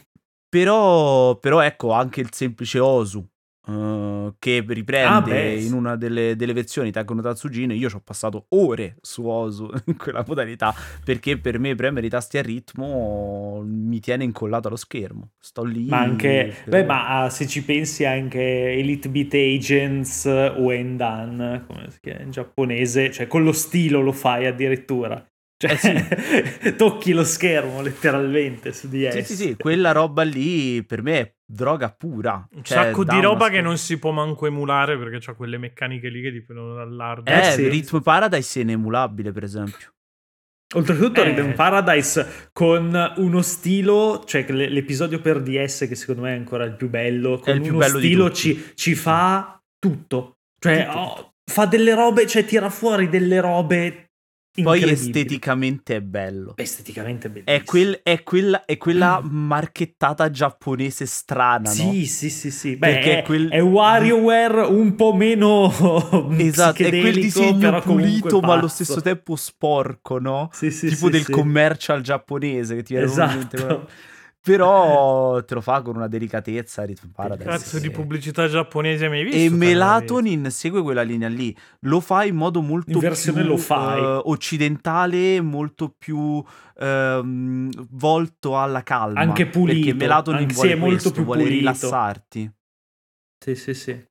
[0.48, 3.26] Però, però ecco anche il semplice Osu.
[3.66, 5.66] Eh, che riprende Ah, beh, sì.
[5.66, 9.70] in una delle, delle versioni Taiko no Tatsujin io ci ho passato ore su Osu
[9.86, 14.76] in quella modalità perché per me premere i tasti a ritmo mi tiene incollato allo
[14.76, 18.40] schermo sto lì Ma anche, per- beh, ma ah, se ci pensi anche
[18.72, 24.12] Elite Beat Agents o Endan, come si chiama in giapponese, cioè con lo stilo lo
[24.12, 25.24] fai addirittura.
[25.56, 31.02] Cioè, Eh tocchi lo schermo letteralmente su di sì, sì, sì, quella roba lì per
[31.02, 32.46] me è droga pura.
[32.52, 36.08] Un Cioè, sacco di roba che non si può manco emulare perché c'ha quelle meccaniche
[36.08, 37.42] lì che dipendono dall'hardware.
[37.42, 37.68] Eh, Eh, sì.
[37.68, 39.92] Rhythm Paradise è inemulabile, per esempio.
[40.74, 41.24] Oltretutto Eh.
[41.32, 46.74] Rhythm Paradise con uno stilo, cioè l'episodio per DS che secondo me è ancora il
[46.74, 50.38] più bello, con il più uno bello stilo ci, ci fa tutto.
[50.58, 50.98] Cioè Tutto.
[50.98, 54.08] oh, fa delle robe, cioè tira fuori delle robe
[54.62, 56.52] Poi esteticamente è bello.
[56.56, 57.56] Esteticamente bellissimo.
[57.56, 61.92] È, quel- è quella, è quella marchettata giapponese strana, no?
[61.92, 62.76] Sì, sì, sì, sì.
[62.76, 65.72] Beh, Perché è, quel- è WarioWare un po' meno
[66.38, 70.48] Esatto, è quel disegno pulito ma allo stesso tempo sporco, no?
[70.52, 71.32] Sì, sì, tipo sì, del sì.
[71.32, 73.88] commercial giapponese che ti viene in mente, Esatto.
[74.44, 77.48] Però te lo fa con una delicatezza Rhythm Paradise.
[77.48, 79.38] Cazzo di E- pubblicità giapponese mai visto?
[79.38, 83.56] E Melatonin segue quella linea lì, lo fa in modo molto In versione più lo
[83.56, 84.02] fai.
[84.02, 86.44] eh, occidentale, molto più
[86.76, 89.20] ehm, volto alla calma.
[89.20, 91.58] Anche pulito, Perché Melatonin anche- sì, vuole è molto più vuole pulito.
[91.60, 92.52] rilassarti.
[93.42, 94.06] Sì, sì, sì.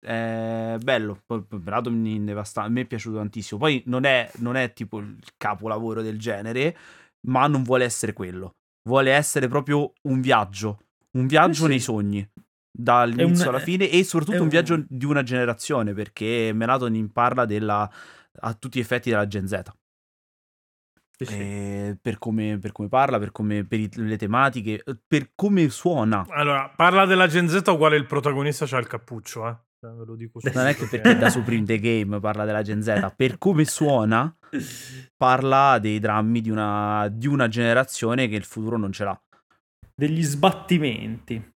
[0.00, 3.58] È bello, Melatonin devastante, a me è piaciuto tantissimo.
[3.58, 6.76] Poi non è, non è tipo il capolavoro del genere,
[7.22, 8.54] ma non vuole essere quello.
[8.88, 10.80] Vuole essere proprio un viaggio,
[11.12, 11.66] un viaggio Eh sì.
[11.68, 12.30] nei sogni,
[12.70, 14.44] dall'inizio un- alla fine e soprattutto un...
[14.44, 17.88] un- viaggio di una generazione, perché Melatonin parla della,
[18.40, 19.60] a tutti gli effetti della Gen Z.
[21.18, 21.34] Sì, sì.
[21.34, 25.68] eh, per, come, per come parla, per, come, per i- le tematiche, eh, per come
[25.68, 26.24] suona.
[26.30, 29.56] Allora, parla della Gen Z uguale il protagonista c'ha il cappuccio, eh.
[29.80, 32.82] Cioè, ve lo dico Non è che perché da Supreme the Game parla della Gen
[32.82, 34.34] Z, per come suona
[35.16, 39.22] parla dei drammi di una, di una generazione che il futuro non ce l'ha.
[39.94, 41.52] Degli sbattimenti.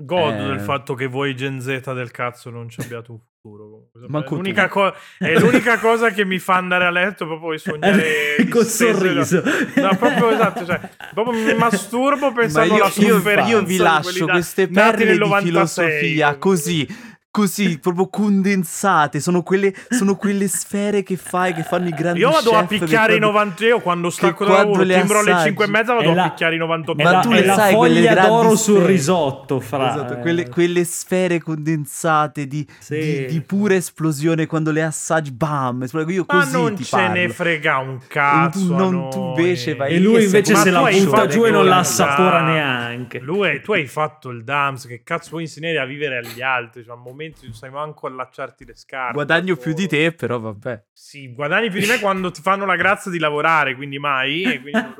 [0.00, 0.46] Godo Eh.
[0.46, 3.88] del fatto che voi Gen Z del cazzo non ci abbiate un futuro.
[3.92, 4.08] comunque.
[4.08, 7.58] Manco è, l'unica co- è l'unica cosa che mi fa andare a letto proprio di
[7.58, 9.42] sognare Col sorriso.
[9.76, 10.80] No, proprio esatto, cioè,
[11.12, 15.42] proprio mi masturbo pensando alla io, io- sofferenza io vi lascio queste perle di 96.
[15.50, 16.88] filosofia così,
[17.34, 19.18] così, proprio condensate.
[19.18, 23.16] Sono quelle, sono quelle sfere che fai, che fanno i grandi Io vado a picchiare
[23.16, 25.46] i quando- 90 io quando stacco da quando lavoro, le timbro alle assaggi.
[25.48, 27.40] 5 e mezza vado È a la- picchiare i 98 È Ma la, tu è
[27.40, 29.90] le la sai quelle d'oro sul risotto, fra.
[29.90, 32.98] Esatto, quelle, quelle sfere condensate di, Sì.
[33.00, 37.14] di- di pura esplosione quando le assaggi, bam, io Ma non ti ce parlo.
[37.14, 38.58] ne frega un cazzo.
[38.60, 40.78] tu, non, tu invece vai E lui invece se la
[41.10, 43.18] fatto giù e non la assapora neanche.
[43.18, 46.84] Lui tu hai fatto il DAMS, che cazzo vuoi insegnare a vivere agli altri?
[46.84, 49.12] Cioè, a momenti non sai manco allacciarti le scarpe.
[49.14, 50.84] Guadagno al più di te, però vabbè.
[50.92, 54.42] Sì, guadagni più di me quando ti fanno la grazia di lavorare, quindi mai.
[54.44, 54.94] E quindi non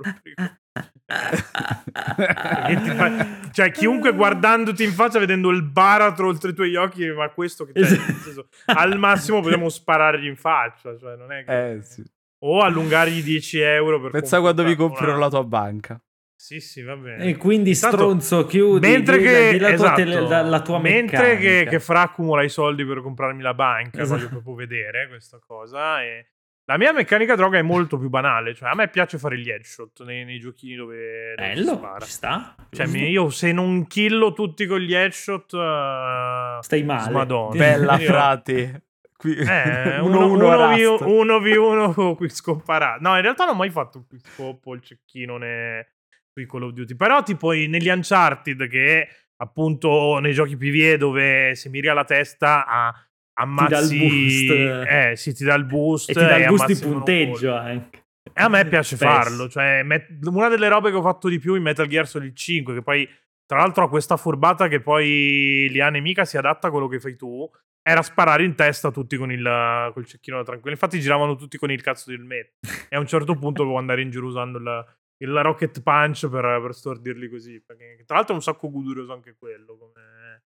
[2.96, 7.64] fa- cioè, chiunque guardandoti in faccia, vedendo il baratro oltre i tuoi occhi, ma questo
[7.64, 10.96] che c'è, senso, al massimo possiamo sparargli in faccia.
[10.98, 12.02] Cioè, non è che- Eh, sì.
[12.46, 15.98] O allungargli 10 euro per Pensa quando confrontare comprerò una- la tua banca.
[16.44, 17.24] Sì, sì, va bene.
[17.24, 18.86] E quindi Intanto, stronzo, chiudi.
[18.86, 22.02] mentre di- che, di la, tua esatto, tele- la- la tua mentre che, che Fra
[22.02, 24.18] accumula i soldi per comprarmi la banca, Esatto.
[24.18, 26.02] voglio proprio vedere questa cosa.
[26.02, 26.26] E
[26.66, 28.54] la mia meccanica droga è molto più banale.
[28.54, 32.04] Cioè, a me piace fare gli headshot nei, nei giochini dove, Bello, spara.
[32.04, 32.54] ci sta.
[32.68, 37.00] Cioè, io se non killo tutti con gli headshot, eh, Stai male.
[37.08, 37.56] Smadonna.
[37.56, 38.82] Bella Io- frate.
[39.16, 41.04] Qui Eh, uno, uno, uno a uno, Rust.
[41.04, 42.98] 1v1 con quickscope parato.
[43.00, 45.88] No, in realtà non ho mai fatto un quickscope o il cecchino ne-
[46.34, 46.96] sui Call of Duty.
[46.96, 52.94] Però, tipo negli Uncharted, che appunto nei giochi PvE dove se miri alla testa a,
[53.34, 53.98] ammazzi.
[53.98, 54.50] boost.
[54.90, 56.10] Eh, sì, ti dà il boost.
[56.10, 58.02] E ti dà il boost di punteggio anche.
[58.36, 59.10] E a me piace Spesso.
[59.10, 59.48] farlo.
[59.48, 62.74] Cioè, met- una delle robe che ho fatto di più in Metal Gear Solid 5,
[62.74, 63.08] che poi,
[63.46, 67.16] tra l'altro, ha questa furbata che poi Lia nemica si adatta a quello che fai
[67.16, 67.48] tu.
[67.86, 70.72] Era sparare in testa tutti con il col cecchino da tranquillo.
[70.72, 72.66] Infatti, giravano tutti con il cazzo di elmetto.
[72.88, 74.84] E a un certo punto dovevo andare in giro usando il,
[75.24, 77.60] il rocket punch per, per stordirli così.
[77.60, 80.42] Perché, tra l'altro, è un sacco godurioso anche quello come,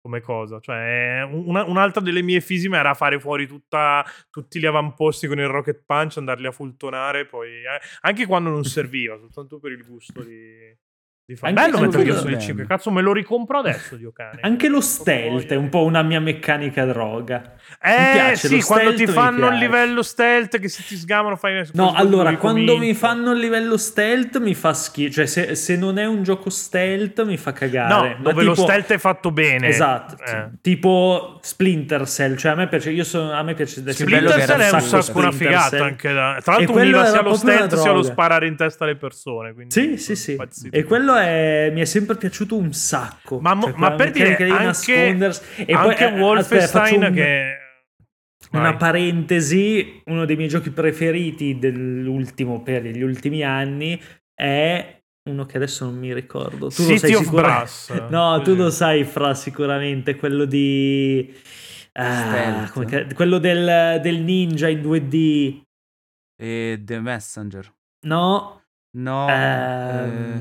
[0.00, 0.60] come cosa.
[0.60, 5.48] Cioè, una- un'altra delle mie fisime era fare fuori tutta, tutti gli avamposti con il
[5.48, 7.26] rocket punch, andarli a fultonare.
[7.26, 10.76] Poi, eh, anche quando non serviva, soltanto per il gusto di.
[11.30, 11.52] Di fare.
[11.52, 12.66] Anche Bello se Metal Gear quello- Solid 5.
[12.66, 14.38] Cazzo, me lo ricompro adesso, Dio cane.
[14.42, 17.54] Anche lo stealth è un po' una mia meccanica droga.
[17.82, 21.36] Eh piace, sì, lo quando ti mi fanno il livello stealth che se ti sgamano
[21.36, 25.12] fai No, allora, quando mi fanno il livello stealth mi fa schifo.
[25.12, 27.94] Cioè, se, se non è un gioco stealth mi fa cagare.
[27.94, 29.68] No, Ma dove lo tipo- stealth è fatto bene.
[29.68, 30.48] Esatto, Eh.
[30.60, 34.70] tipo Splinter Cell, cioè a me piace, io sono, a me piace Splinter Cell è
[34.72, 35.82] un sacco sacco una figata Cell.
[35.82, 36.38] anche da...
[36.42, 39.52] Tra l'altro univa sia lo stealth sia lo sparare in testa alle persone.
[39.54, 40.36] Quindi Sì, sì, sì.
[40.70, 41.19] E quello è,
[41.72, 43.40] mi è sempre piaciuto un sacco.
[43.40, 44.94] Ma, Cioè, ma per dire, di anche.
[45.66, 47.54] E anche poi, eh, Wolfenstein aspetta, che...
[48.52, 48.76] Una Vai.
[48.78, 54.00] parentesi, uno dei miei giochi preferiti dell'ultimo per gli ultimi anni
[54.34, 54.98] è
[55.28, 56.68] uno che adesso non mi ricordo.
[56.68, 57.64] Tu lo City sai of sicuramente.
[57.92, 58.08] Brass.
[58.10, 58.56] No, tu Così.
[58.56, 61.32] lo sai, Fra, sicuramente quello di.
[61.92, 65.60] ah, che- quello del, del ninja in 2D.
[66.42, 67.72] E The Messenger.
[68.06, 68.62] No,
[68.96, 69.28] No.
[69.28, 70.40] eh,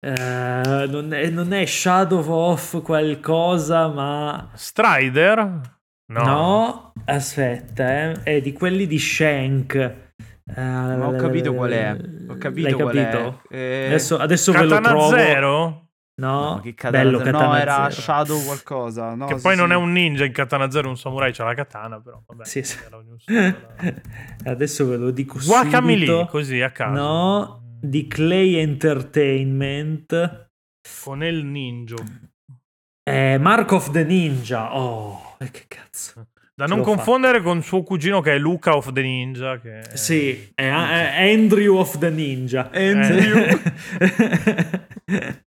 [0.00, 4.50] eh, non, è, non è Shadow of qualcosa, ma.
[4.54, 5.60] Strider?
[6.06, 6.24] No.
[6.24, 10.08] No, aspetta, eh, è di quelli di Shank.
[10.56, 11.96] Ma ho capito qual è.
[12.28, 13.42] Ho capito L'hai qual capito?
[13.48, 13.56] è.
[13.56, 15.08] Eh, Adesso, adesso ve lo trovo.
[15.10, 15.84] Zero?
[16.20, 17.30] No, ma che Katana bello Zero?
[17.30, 18.02] Katana No, era Zero.
[18.02, 19.14] Shadow qualcosa.
[19.14, 19.72] No, che sì, poi non sì.
[19.72, 22.44] è un ninja in Katana Zero, un samurai, c'ha la katana, però vabbè.
[22.44, 22.76] Sì, sì.
[22.84, 23.94] era
[24.50, 26.26] Adesso ve lo dico Guacamole, subito.
[26.26, 27.00] così a caso.
[27.00, 30.48] No, di Clay Entertainment.
[31.04, 31.96] Con il ninja.
[33.02, 34.76] Eh, Mark of the Ninja.
[34.76, 36.28] Oh, eh, che cazzo.
[36.54, 39.58] Da Ce non confondere con suo cugino che è Luca of the Ninja.
[39.58, 42.70] Che è- Sì, è, è Andrew of the Ninja.
[42.72, 43.46] Andrew.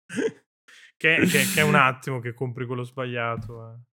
[0.96, 3.70] Che, che- che è un attimo che compri quello sbagliato.
[3.72, 3.91] eh.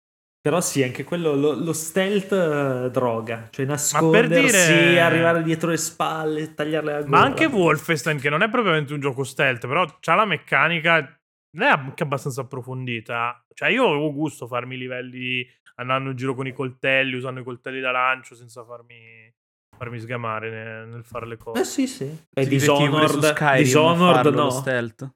[0.44, 5.78] Però sì, anche quello, lo, lo stealth eh, droga, cioè nascondersi, dire- arrivare dietro le
[5.78, 7.18] spalle, tagliarle la gola.
[7.18, 11.18] Ma anche Wolfenstein, che non è propriamente un gioco stealth, però c'ha la meccanica.
[11.56, 13.46] Non è anche abbastanza approfondita.
[13.54, 17.46] Cioè, io avevo gusto farmi i livelli andando in giro con i coltelli, usando i
[17.46, 19.34] coltelli da lancio senza farmi,
[19.78, 21.62] farmi sgamare ne- nel fare le cose.
[21.62, 22.26] Eh sì, sì.
[22.34, 24.50] E Dishonored, Dishonored no.
[24.50, 25.10] stealth?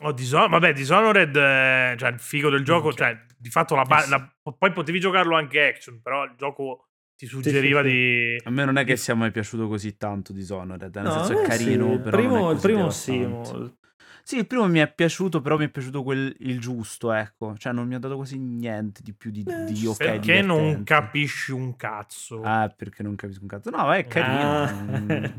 [0.00, 3.06] Oh, Dishon- vabbè, Dishonored, eh, cioè il figo del gioco, Minchia.
[3.06, 7.26] cioè di fatto la, ba- la- poi potevi giocarlo anche action, però il gioco ti
[7.26, 7.94] suggeriva sì, sì.
[7.94, 8.40] di...
[8.44, 11.46] A me non è che sia mai piaciuto così tanto Dishonored, nel No, senso è
[11.46, 13.80] carino, sì, il però primo, non è il così primo sì.
[14.24, 17.56] Sì, il primo mi è piaciuto, però mi è piaciuto quel, il giusto, ecco.
[17.56, 19.96] Cioè, non mi ha dato quasi niente di più di, Eh, di ok.
[19.96, 20.84] Perché non divertente.
[20.94, 22.40] capisci un cazzo.
[22.42, 23.70] Ah, perché non capisco un cazzo.
[23.70, 24.62] No, è carino.
[24.62, 25.32] Ah.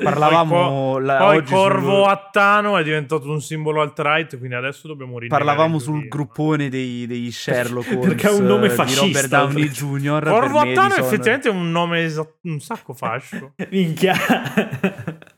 [0.00, 5.18] Parlavamo Poi, la- Poi Corvo sul- Attano è diventato un simbolo alt-right, quindi adesso dobbiamo
[5.18, 6.10] rinnegare Parlavamo sul giudizio.
[6.16, 10.22] gruppone dei, dei Sherlock Holmes Perché ha un nome eh, fascista, Robert Downey Jr.
[10.28, 13.54] Corvo Attano Dishonored- effettivamente è un nome esa- un sacco fascio.
[13.70, 14.14] Minchia.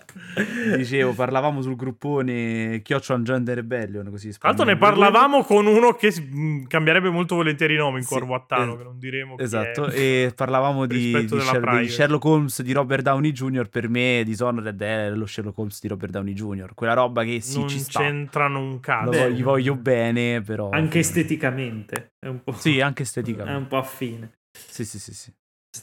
[0.77, 6.13] Dicevo, parlavamo sul gruppone Chiocciola Gender Rebellion, così Tra l'altro ne parlavamo con uno che
[6.21, 9.87] mh, cambierebbe molto volentieri nome in Sì, Corvo Attano, es- che non diremo chi Esatto,
[9.87, 9.99] è.
[10.27, 11.89] e parlavamo di, di Sher- di.
[11.89, 13.69] Sherlock Holmes di Robert Downey Jr.
[13.69, 16.75] Per me Dishonored è lo Sherlock Holmes di Robert Downey Jr.
[16.75, 18.01] Quella roba che sì, non ci sta.
[18.01, 19.11] c'entrano un cazzo.
[19.11, 20.71] voglio- gli voglio bene, però...
[20.71, 22.13] Anche esteticamente.
[22.19, 23.59] È un po', Sì, anche è esteticamente.
[23.59, 24.33] un po' affine.
[24.53, 25.33] Sì, sì, sì, sì.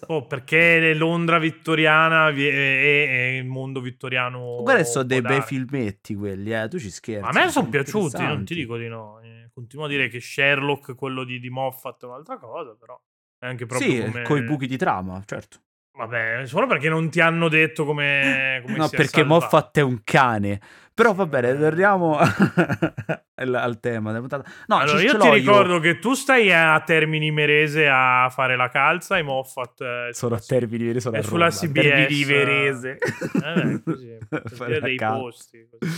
[0.07, 4.61] Oh, perché Londra vittoriana è il mondo vittoriano.
[4.61, 6.67] Guarda, sono dei bei filmetti quelli, eh.
[6.67, 7.21] Tu ci scherzi.
[7.21, 9.19] Ma a me sono piaciuti, non ti dico di no.
[9.21, 13.01] Eh, Continuo a dire che Sherlock, quello di, di Moffat, è un'altra cosa, però
[13.39, 14.21] è anche proprio Sì, come...
[14.23, 15.61] con i buchi di trama, certo.
[15.97, 19.33] Vabbè, solo perché non ti hanno detto come, come No, perché salvato.
[19.33, 20.59] Moffat è un cane.
[20.93, 22.17] Però va bene, torniamo
[23.35, 24.49] al, al tema della puntata.
[24.67, 29.17] No, allora, io ti ricordo che tu stai a Termini Merese a fare la calza
[29.17, 31.59] e Moffat eh, Sono a sulla- Termini Iverese, sono a sulla Roma.
[31.59, 31.81] CBS.
[31.83, 32.97] Termini Iverese.
[33.43, 35.17] Eh, beh, così, per Fare dei calza.
[35.19, 35.91] posti, così.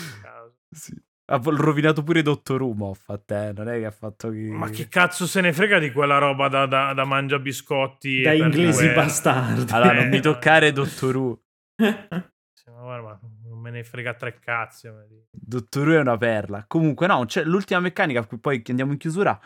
[0.72, 1.02] Sì.
[1.32, 3.54] Ha rovinato pure Dottor Moffat, eh.
[3.56, 4.38] Non è che ha fatto che...
[4.52, 8.34] Ma che cazzo se ne frega di quella roba da, da, da mangia biscotti Da
[8.34, 9.72] inglesi due- bastardi.
[9.72, 11.42] Allora, non mi Eh, toccare Dottor Who.
[11.78, 14.90] Sì, ma guarda, ma non me ne frega tre cazzi.
[15.32, 16.66] Dottor Who è una perla.
[16.68, 19.40] Comunque, no, c'è l'ultima meccanica, poi andiamo in chiusura,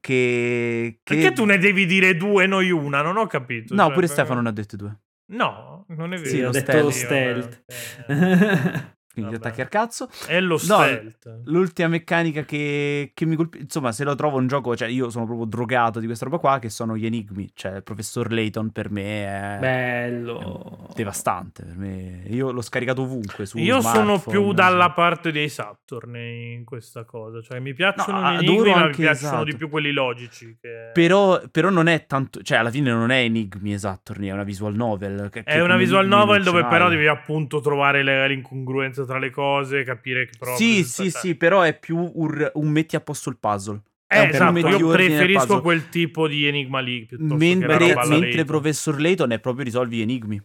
[0.00, 1.00] che...
[1.02, 1.14] che...
[1.14, 3.02] Perché tu ne devi dire due e noi una?
[3.02, 3.74] Non ho capito.
[3.74, 4.96] No, cioè, pure per- Stefano ne ha dette due.
[5.32, 6.28] No, non è vero.
[6.28, 7.64] Sì, ho lo detto lo stealth.
[7.66, 8.92] stealth.
[9.14, 9.46] Quindi Vabbè.
[9.46, 10.08] attacchi al cazzo.
[10.26, 11.40] È lo No, stealth.
[11.44, 15.24] L'ultima meccanica che, che mi colpisce, insomma, se lo trovo un gioco, cioè io sono
[15.24, 17.50] proprio drogato di questa roba qua, che sono gli enigmi.
[17.54, 20.88] Cioè, il professor Layton per me è, è Bello.
[20.94, 21.64] devastante.
[21.64, 22.22] Per me.
[22.28, 23.46] Io l'ho scaricato ovunque.
[23.46, 27.40] Su Io sono più dalla parte dei Saturn in questa cosa.
[27.40, 29.44] Cioè, mi piacciono No, gli enigmi, ma mi piacciono esatto.
[29.44, 30.56] di più quelli logici.
[30.60, 30.90] Che...
[30.92, 34.74] Però, però non è tanto, cioè alla fine non è enigmi esatto, è una visual
[34.74, 35.28] novel.
[35.30, 39.82] che- È una visual novel dove però devi appunto trovare le- l'incongruenza tra le cose,
[39.84, 40.56] capire che proprio...
[40.56, 43.80] Sì, sì, sì, però è più un, un metti a posto il puzzle.
[44.06, 48.44] Eh, È un esatto, io preferisco quel tipo di enigma lì Mentre, mentre.
[48.44, 50.40] Professor Layton è proprio risolvi gli enigmi.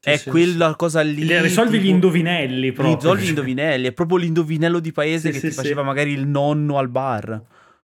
[0.00, 1.24] Sì, è sì, quella cosa lì.
[1.24, 2.94] Le- Risolvi gli tipo- indovinelli proprio.
[2.96, 3.86] Risolvi gli indovinelli.
[3.86, 5.58] È proprio l'indovinello di paese Sì, che sì, ti sì.
[5.60, 7.40] faceva magari il nonno al bar.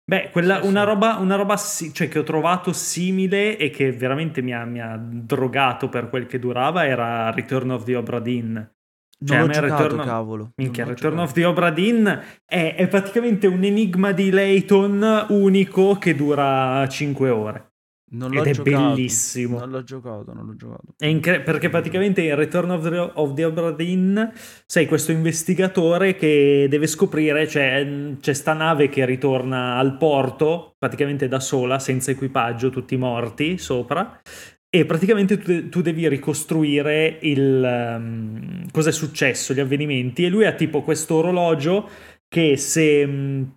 [0.05, 0.87] Beh, quella, Sì, una sì.
[0.87, 4.81] roba, una roba si- cioè, che ho trovato simile e che veramente mi ha, mi
[4.81, 8.59] ha drogato per quel che durava era Return of the Obra Dinn.
[9.25, 10.53] Cioè, non l'ho me giocato, Return- cavolo.
[10.57, 11.23] Minchia, Return giocato.
[11.23, 12.07] of the Obra Dinn
[12.45, 17.67] è, è praticamente un enigma di Layton unico che dura 5 ore.
[18.13, 18.89] Non ed l'ho è giocato.
[18.93, 19.59] bellissimo.
[19.59, 20.83] Non l'ho giocato, non l'ho giocato.
[20.99, 24.21] È incre- perché praticamente in Return of the, of the Obra Dinn
[24.67, 31.27] sei questo investigatore che deve scoprire, cioè c'è sta nave che ritorna al porto, praticamente
[31.27, 34.21] da sola, senza equipaggio, tutti morti sopra,
[34.75, 40.47] e praticamente tu, tu devi ricostruire il, um, cosa è successo, gli avvenimenti, e lui
[40.47, 41.89] ha tipo questo orologio
[42.27, 43.07] che se...
[43.07, 43.57] mh,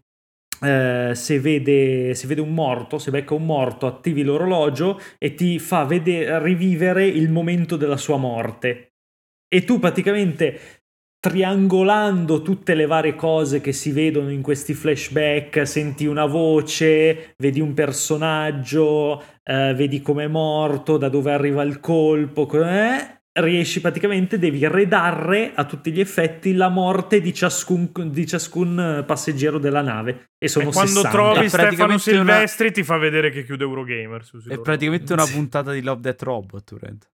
[0.61, 5.59] eh, se, vede, se vede un morto, se becca un morto, attivi l'orologio e ti
[5.59, 8.93] fa vede- rivivere il momento della sua morte.
[9.47, 10.74] E tu praticamente
[11.29, 17.59] triangolando tutte le varie cose che si vedono in questi flashback, senti una voce, vedi
[17.59, 24.37] un personaggio, eh, vedi com'è morto, da dove arriva il colpo, co- eh, riesci praticamente,
[24.37, 30.29] devi redare a tutti gli effetti la morte di ciascun, di ciascun passeggero della nave.
[30.37, 31.09] E sono E quando 60.
[31.09, 34.23] trovi È Stefano praticamente una- Silvestri ti fa vedere che chiude Eurogamer.
[34.23, 37.09] Su È praticamente una puntata di Love Death Robot, Rent.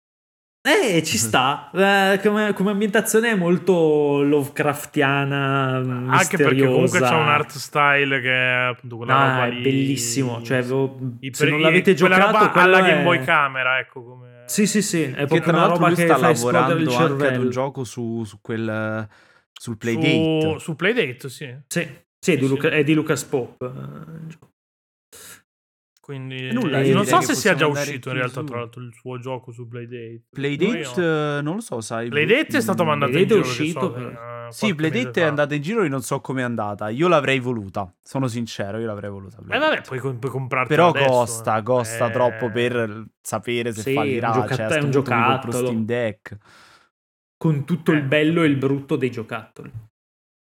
[0.67, 1.71] Eh, ci sta.
[1.73, 7.09] Eh, come, come ambientazione è molto Lovecraftiana, Anche perché comunque misteriosa.
[7.14, 10.43] c'è un art style che è appunto quella Ah, roba è lì- bellissimo.
[10.43, 13.79] Cioè, avevo- i se non l'avete quella giocato, roba quello alla è- Game Boy Camera,
[13.79, 14.43] ecco come...
[14.47, 15.03] Sì, sì, sì.
[15.03, 17.51] È Che proprio una roba che sta fa esplodere il lavorando anche ad un cervello.
[17.51, 19.09] gioco su, su quel
[19.53, 20.59] sul Su, Playdate.
[20.59, 21.55] su Playdate, sì.
[21.67, 21.89] Sì,
[22.19, 22.75] sì, è, di Sì, Luca- sì.
[22.75, 23.71] è di Lucas Pope.
[26.07, 26.15] Eh.
[26.17, 28.47] Quindi Nulla, eh, io non so se sia già uscito in realtà chiusura.
[28.53, 30.23] tra l'altro il suo gioco su Playdate.
[30.31, 32.09] Playdate, Noi- eh, non lo so, sai.
[32.09, 33.81] Playdate è stato Mm, mandato Playdate in è giro.
[33.81, 36.89] perché uscito, so, eh, Sì, Playdate è andata in giro e non so com'è andata.
[36.91, 39.39] Io l'avrei voluta, sono sincero, io l'avrei voluta.
[39.39, 39.75] Eh Playdate.
[39.75, 41.63] vabbè, puoi, puoi comprarti Però adesso, costa, eh.
[41.65, 44.29] costa Eh, troppo per sapere se Sì, fallirà.
[44.29, 45.53] è un giocatt- cioè, è un giocattolo.
[45.53, 46.37] Steam Deck.
[47.37, 47.97] Con tutto Eh.
[47.97, 49.71] il bello e il brutto dei giocattoli.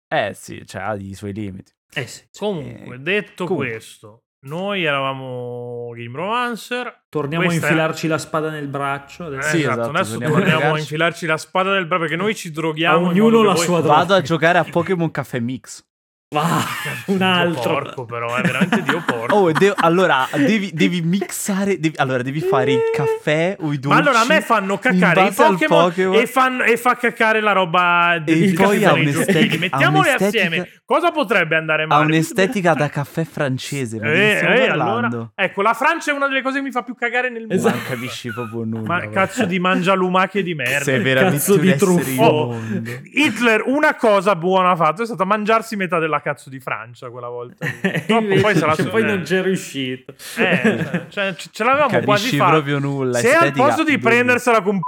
[0.08, 1.72] Eh sì, cioè ha i suoi limiti.
[1.94, 2.24] Eh sì.
[2.38, 3.72] Comunque, Eh, detto comunque.
[3.74, 7.04] questo, noi eravamo Game Romancer.
[7.10, 9.26] Torniamo Questa a è- infilarci la spada nel braccio.
[9.26, 9.48] adesso.
[9.48, 12.36] Eh, Sì, esatto, esatto, adesso torniamo a a infilarci la spada del braccio perché noi
[12.36, 13.00] ci droghiamo.
[13.00, 13.98] in Ognuno la sua droga.
[13.98, 15.86] Vado a giocare a Pokémon Caffè Mix.
[16.32, 16.64] Va,
[17.08, 17.72] un Dio altro.
[17.74, 19.34] porco, però, è veramente Dio porco.
[19.36, 21.80] Oh, de- allora devi, devi mixare.
[21.80, 23.88] devi- allora devi fare il caffè o i dolci.
[23.88, 26.14] Ma allora a me fanno cacare i Pokémon, Pokémon.
[26.22, 30.12] E, fanno- e fa cacare la roba del E poi ha dei un'estetica- ha Mettiamole
[30.14, 30.70] assieme.
[30.86, 32.06] Cosa potrebbe andare Ha male?
[32.06, 33.98] un'estetica da caffè francese.
[33.98, 36.94] Di Eh, eh, allora, ecco, la Francia è una delle cose che mi fa più
[36.94, 37.56] cagare nel mondo.
[37.56, 37.76] Esatto.
[37.76, 38.88] Non capisci proprio nulla.
[38.88, 39.10] Ma guarda.
[39.10, 40.84] cazzo di mangialumache di merda.
[40.84, 42.08] Sei veramente Cazzo di truffo.
[42.12, 42.92] immondo.
[43.14, 47.30] Hitler una cosa buona ha fatto è stata mangiarsi metà della cazzo di Francia quella
[47.30, 47.66] volta.
[47.66, 48.04] lì.
[48.14, 50.14] Invece poi, la poi non c'è riuscito.
[50.38, 52.52] eh, cioè, ce ce l'avevamo quasi Capisci fatta.
[52.52, 53.18] proprio nulla.
[53.20, 54.80] Se al posto di prendersela con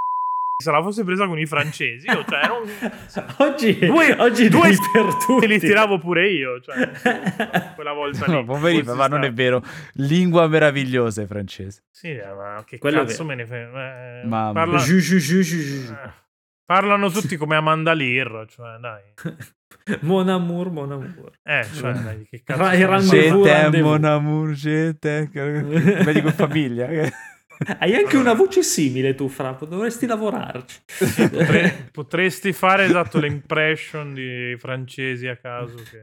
[0.62, 2.68] se la fosse presa con i francesi, io cioè, ero un-
[3.38, 5.48] Oggi, Due- oggi due per tutti.
[5.48, 6.88] li tiravo pure io, cioè,
[7.74, 8.32] quella volta lì.
[8.32, 9.60] No, poveri, Fosse ma non è vero.
[9.94, 11.82] Lingua meravigliosa francese.
[11.90, 14.22] Sì, eh, ma che Quello è cazzo me ne frega.
[14.22, 15.92] Eh, parla- Giù, giù, giù, giù, giù.
[15.92, 16.10] eh,
[16.64, 19.02] parlano tutti come Amanda Lear, cioè dai.
[20.02, 21.32] Mon amour, mon amour.
[21.42, 22.62] Eh, cioè, dai, che cazzo.
[22.62, 22.76] Ra-
[23.82, 24.54] mon amour.
[25.32, 26.88] Come dico in famiglia.
[27.78, 29.66] Hai anche una voce simile tu, Frappo.
[29.66, 30.80] Dovresti lavorarci.
[31.30, 36.00] Potre- potresti fare esatto l'impression di francesi a caso che,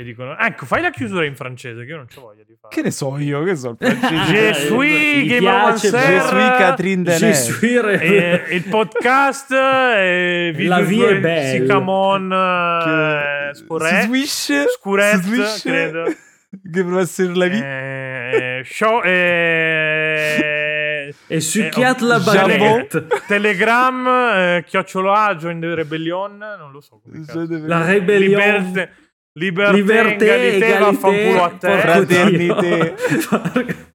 [0.00, 2.74] che dicono ecco fai la chiusura in francese che io non c'ho voglia di fare
[2.74, 4.32] Che ne so io, che so il francese.
[4.32, 7.34] Je suis gli Game piace, Avancer, Je suis Catherine Je Deneuve.
[7.34, 11.50] suis re- e, il podcast e La vie è belle.
[11.60, 14.52] Sicamon eh, Scuret Swish.
[14.78, 15.62] Scuret Swish.
[15.62, 16.16] credo Che
[16.62, 17.64] dovrebbe essere la vita.
[17.66, 23.06] eh, show eh, E su eh, oh, la baguette.
[23.26, 27.46] Telegram eh, chiocciolo A Join the Rebellion non lo so come cazzo.
[27.66, 28.40] La rébellion.
[28.40, 28.90] Liberté,
[29.32, 31.78] liberté, Liberté, egalité, vaffanculo a te.
[31.78, 32.94] Fraternité.
[32.96, 33.88] Fraternité.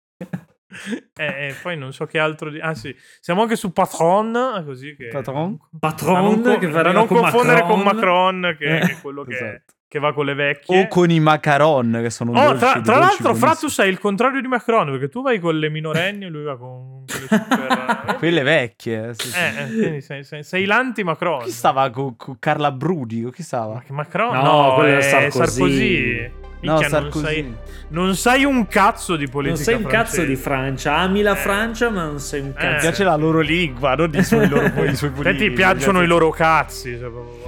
[1.18, 2.50] Eh, e poi non so che altro.
[2.50, 2.60] Di...
[2.60, 4.64] Ah, sì, siamo anche su Patron.
[4.66, 5.08] Così che...
[5.08, 5.58] Patron?
[5.72, 7.84] Da Patron non, co- che non con confondere Macron.
[7.84, 9.74] con Macron, che, Eh, che è quello che, esatto.
[9.96, 10.82] Che va con le vecchie.
[10.82, 13.40] O con i macaron, che sono Oh, dolci, tra, tra dolci l'altro, buonissimi.
[13.50, 16.58] Fratus è il contrario di Macron perché tu vai con le minorenni e lui va
[16.58, 18.04] con quelle super.
[18.18, 19.14] Quelle vecchie.
[19.14, 19.38] sì, sì.
[19.40, 21.44] eh, eh, quindi sei, sei, sei l'anti-Macron.
[21.44, 23.22] Chi stava con, con Carla Bruni?
[23.22, 23.84] Con chi Ma stava?
[23.86, 24.34] che Macron?
[24.34, 25.40] No, No, quello è Sarkozy.
[25.48, 26.32] Sarkozy.
[26.62, 27.54] No, non, sai,
[27.90, 30.26] non sai un cazzo di politica Non sei un cazzo francese.
[30.26, 30.96] di Francia.
[30.98, 31.36] Ami la Eh.
[31.36, 32.50] Francia, ma non sei un Eh.
[32.50, 32.80] Mi cazzo.
[32.80, 35.48] piace la loro lingua, non i suoi, loro, i suoi A te politici.
[35.48, 36.92] ti piacciono i loro cazzi.
[36.94, 37.44] proprio-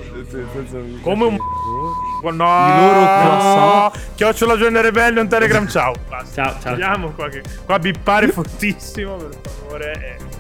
[1.02, 1.38] Come un-
[2.24, 3.92] No, no.
[4.16, 5.66] Chiocciola Giorno Rebellion un Telegram.
[5.66, 5.94] Esatto.
[5.94, 6.06] Ciao.
[6.10, 6.44] Basta.
[6.44, 6.72] Ciao, ciao.
[6.72, 9.92] Vediamo qua che qua bippare fortissimo, per favore.
[9.94, 10.38] Eh.